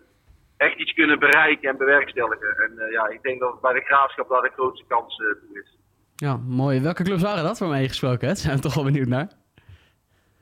[0.58, 2.58] echt iets kunnen bereiken en bewerkstelligen.
[2.58, 5.60] En eh, ja, ik denk dat bij de graafschap daar de grootste kans eh, toe
[5.60, 5.78] is.
[6.16, 6.82] Ja, mooi.
[6.82, 8.40] Welke clubs waren dat waarmee je gesproken hebt?
[8.44, 9.28] Zijn we toch wel benieuwd naar.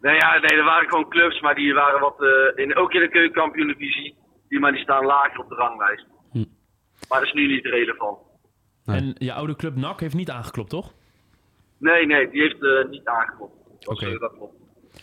[0.01, 2.99] Nee, ja, nee, er waren gewoon clubs, maar die waren wat, eh, in, ook in
[2.99, 4.15] de keukenkampioen-divisie,
[4.49, 6.05] die, maar die staan lager op de ranglijst.
[6.31, 6.45] Hm.
[7.09, 8.17] Maar dat is nu niet relevant.
[8.85, 8.97] Nee.
[8.97, 10.93] En je oude club NAC heeft niet aangeklopt, toch?
[11.79, 13.56] Nee, nee, die heeft niet aangeklopt.
[13.87, 14.17] Dat, Oké.
[14.17, 14.53] dat klopt.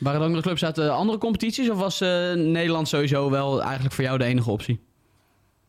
[0.01, 3.63] Waren er ook nog clubs uit eh, andere competities of was eh, Nederland sowieso wel
[3.63, 4.81] eigenlijk voor jou de enige optie?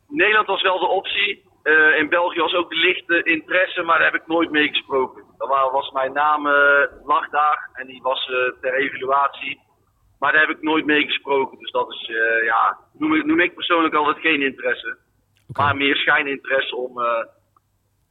[0.07, 1.43] Nederland was wel de optie.
[1.63, 5.23] Eh, in België was ook lichte interesse, maar daar heb ik nooit mee gesproken.
[5.37, 6.53] Dat wa- was mijn naam, eh,
[7.05, 9.59] lag daar en die was eh, ter evaluatie.
[10.19, 11.59] Maar daar heb ik nooit mee gesproken.
[11.59, 14.97] Dus dat is, eh, ja, noem ik, noem ik persoonlijk altijd geen interesse.
[15.53, 17.25] Maar meer schijninteresse om, eh,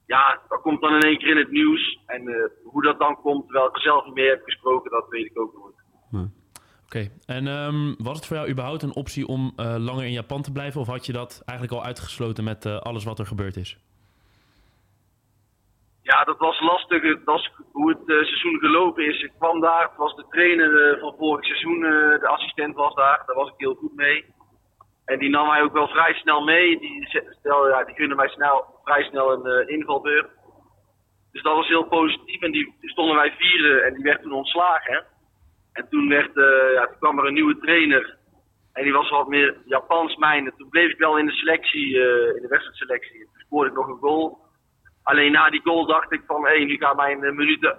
[0.06, 1.98] ja, dat komt dan in één keer in het nieuws.
[2.06, 5.08] En eh, hoe dat dan komt, terwijl ik er zelf niet mee heb gesproken, dat
[5.08, 5.72] weet ik ook nooit.
[6.84, 7.10] Oké.
[7.26, 10.52] En ehm, was het voor jou überhaupt een optie om eh, langer in Japan te
[10.52, 10.80] blijven?
[10.80, 13.78] Of had je dat eigenlijk al uitgesloten met eh, alles wat er gebeurd is?
[16.02, 17.24] Ja, dat was lastig.
[17.24, 19.22] Dat is hoe het seizoen gelopen is.
[19.22, 21.80] Ik kwam daar, het was de trainer van vorig seizoen,
[22.20, 23.22] de assistent was daar.
[23.26, 24.24] Daar was ik heel goed mee.
[25.04, 26.78] En die nam mij ook wel vrij snel mee.
[26.78, 27.08] Die,
[27.38, 30.30] stel, ja, die gunde mij snel, vrij snel een eh, invalbeurt.
[31.32, 32.42] Dus dat was heel positief.
[32.42, 35.04] En die stonden wij vieren en die werd toen ontslagen.
[35.72, 38.16] En toen, werd, eh, ja, kwam er een nieuwe trainer.
[38.72, 40.54] En die was wat meer Japans mijnen.
[40.56, 43.18] Toen bleef ik wel in de selectie, eh, in de wedstrijdselectie.
[43.18, 44.38] Toen scoorde ik nog een goal.
[45.02, 47.78] Alleen na die goal dacht ik van, hé, nu gaan mijn minuten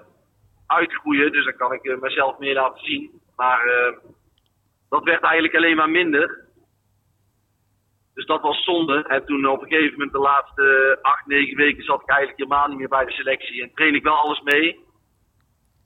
[0.67, 1.31] uitgroeien.
[1.31, 3.21] Dus dan kan ik mezelf meer laten zien.
[3.35, 3.93] Maar
[4.89, 6.44] dat werd eigenlijk alleen maar minder.
[8.15, 9.03] Dus dat was zonde.
[9.07, 12.67] En toen op een gegeven moment de laatste acht, negen weken zat ik eigenlijk helemaal
[12.67, 13.61] niet meer bij de selectie.
[13.63, 14.83] En train ik wel alles mee.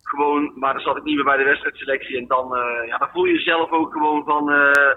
[0.01, 2.17] Gewoon, maar dan zat ik niet meer bij de wedstrijdselectie.
[2.17, 4.91] En dan, eh, ja, dan voel je jezelf ook gewoon van eh,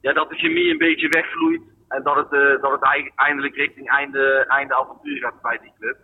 [0.00, 1.62] ja, dat de chemie een beetje wegvloeit.
[1.88, 5.72] En dat het, eh, dat het ei- eindelijk richting einde, einde avontuur gaat bij die
[5.78, 5.96] club.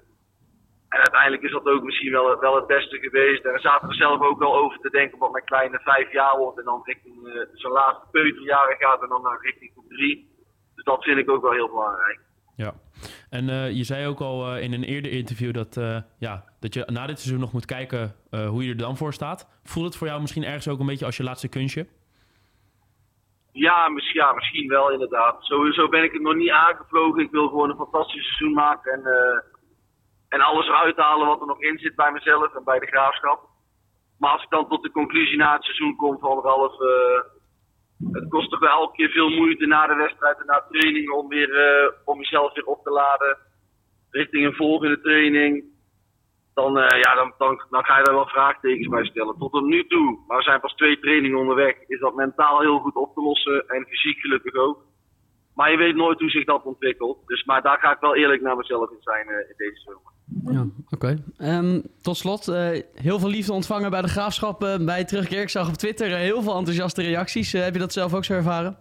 [0.89, 3.45] En uiteindelijk is dat ook misschien wel, wel het beste geweest.
[3.45, 6.37] En we zaten er zelf ook wel over te denken wat mijn kleine vijf jaar
[6.37, 6.59] wordt.
[6.59, 10.31] En dan richting eh, zijn laatste peuterjaren gaat en dan naar richting groep drie.
[10.75, 12.21] Dus dat vind ik ook wel heel belangrijk.
[12.57, 12.75] Ja.
[13.31, 15.75] En eh, je zei ook al eh, in een eerder interview dat,
[16.19, 19.61] ja, dat je na dit seizoen nog moet kijken hoe je er dan voor staat.
[19.65, 21.87] Voelt het voor jou misschien ergens ook een beetje als je laatste kunstje?
[23.53, 25.37] Ja, misschien, ja, misschien wel inderdaad.
[25.45, 27.23] Sowieso ben ik het nog niet aangevlogen.
[27.23, 29.03] Ik wil gewoon een fantastisch seizoen maken en,
[30.29, 33.49] en alles eruit halen wat er nog in zit bij mezelf en bij de graafschap.
[34.19, 37.21] Maar als ik dan tot de conclusie na het seizoen kom van Ralf, eh,
[38.13, 41.11] het kost toch wel elke keer veel moeite na de wedstrijd en na de training
[41.11, 43.37] om, weer, eh, om jezelf weer op te laden
[44.11, 45.65] richting een volgende training.
[46.55, 49.39] Dan, eh, ja, dan, dan, dan ga je daar wel vraagtekens bij stellen.
[49.39, 52.95] Tot nu toe, maar we zijn pas twee trainingen onderweg, is dat mentaal heel goed
[52.95, 54.83] op te lossen en fysiek gelukkig ook.
[55.55, 57.27] Maar je weet nooit hoe zich dat ontwikkelt.
[57.27, 60.13] Dus, maar daar ga ik wel eerlijk naar mezelf in zijn in deze zomer.
[60.45, 61.17] Ja, oké.
[61.39, 65.41] Ehm, tot slot, eh, heel veel liefde ontvangen bij de graafschap bij terugkeer.
[65.41, 67.55] Ik zag op Twitter eh, heel veel enthousiaste reacties.
[67.55, 68.77] Eh, heb je dat zelf ook zo ervaren?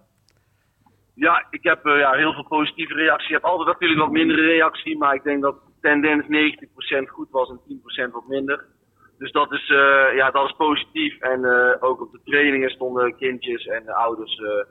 [1.14, 3.28] Ja, ik heb ja, heel veel positieve reacties.
[3.28, 7.30] Ik heb altijd natuurlijk wat mindere reactie, maar ik denk dat de tendens 90% goed
[7.32, 8.66] was en 10% wat minder.
[9.18, 11.20] Dus dat is, eh, ja, dat is positief.
[11.20, 14.66] En eh, ook op de trainingen stonden kindjes en de ouders eh,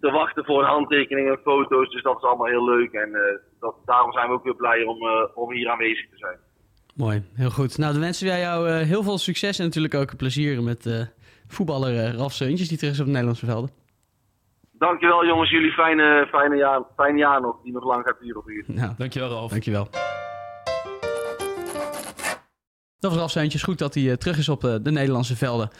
[0.00, 1.90] te wachten voor handtekeningen en foto's.
[1.90, 2.92] Dus dat is allemaal heel leuk.
[2.92, 6.16] En eh, dat, daarom zijn we ook weer blij om, eh, om hier aanwezig te
[6.16, 6.38] zijn.
[6.94, 7.78] Mooi, heel goed.
[7.78, 11.00] Nou, dan wensen wij jou eh, heel veel succes en natuurlijk ook plezier met eh,
[11.48, 13.70] voetballer Ralf Seuntjes, die terug is op de Nederlandse velden.
[14.72, 18.52] Dankjewel jongens, jullie fijne, fijne, jaar, fijne jaar nog, die nog lang gaat duren voor
[18.52, 18.74] jullie.
[18.74, 19.50] Nou, Dankjewel, Ralf.
[19.50, 19.88] dankjewel.
[22.98, 23.62] Dat was Ralf Seuntjes.
[23.62, 25.70] Goed dat hij terug is op de Nederlandse velden.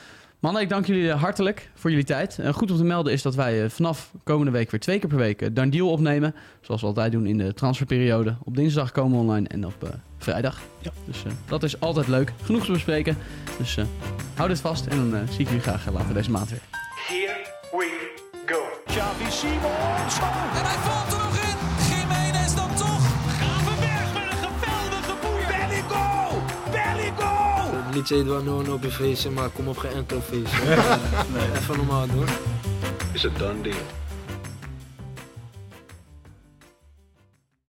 [0.43, 2.39] Mannen, ik dank jullie eh, hartelijk voor jullie tijd.
[2.39, 5.09] En goed om te melden is dat wij eh, vanaf komende week weer twee keer
[5.09, 6.35] per week uh, Dan Deal opnemen.
[6.61, 8.37] Zoals we altijd doen in de transferperiode.
[8.45, 9.89] Op dinsdag komen we online en op eh,
[10.19, 10.61] vrijdag.
[10.79, 10.91] Ja.
[11.07, 12.33] Dus eh, dat is altijd leuk.
[12.43, 13.17] Genoeg te bespreken.
[13.59, 13.85] Dus eh
[14.35, 16.61] hou dit vast en dan eh, zie ik jullie graag eh, later deze maand weer.
[17.07, 18.13] Here we
[18.47, 18.61] go.
[18.87, 20.19] Xavi Simons.
[20.21, 20.92] Oh, En hij
[27.95, 30.61] Het heet wel no op je feestje, maar kom op geen enkel feestje.
[31.57, 32.27] Even normaal doen.
[33.13, 34.02] It's a done deal.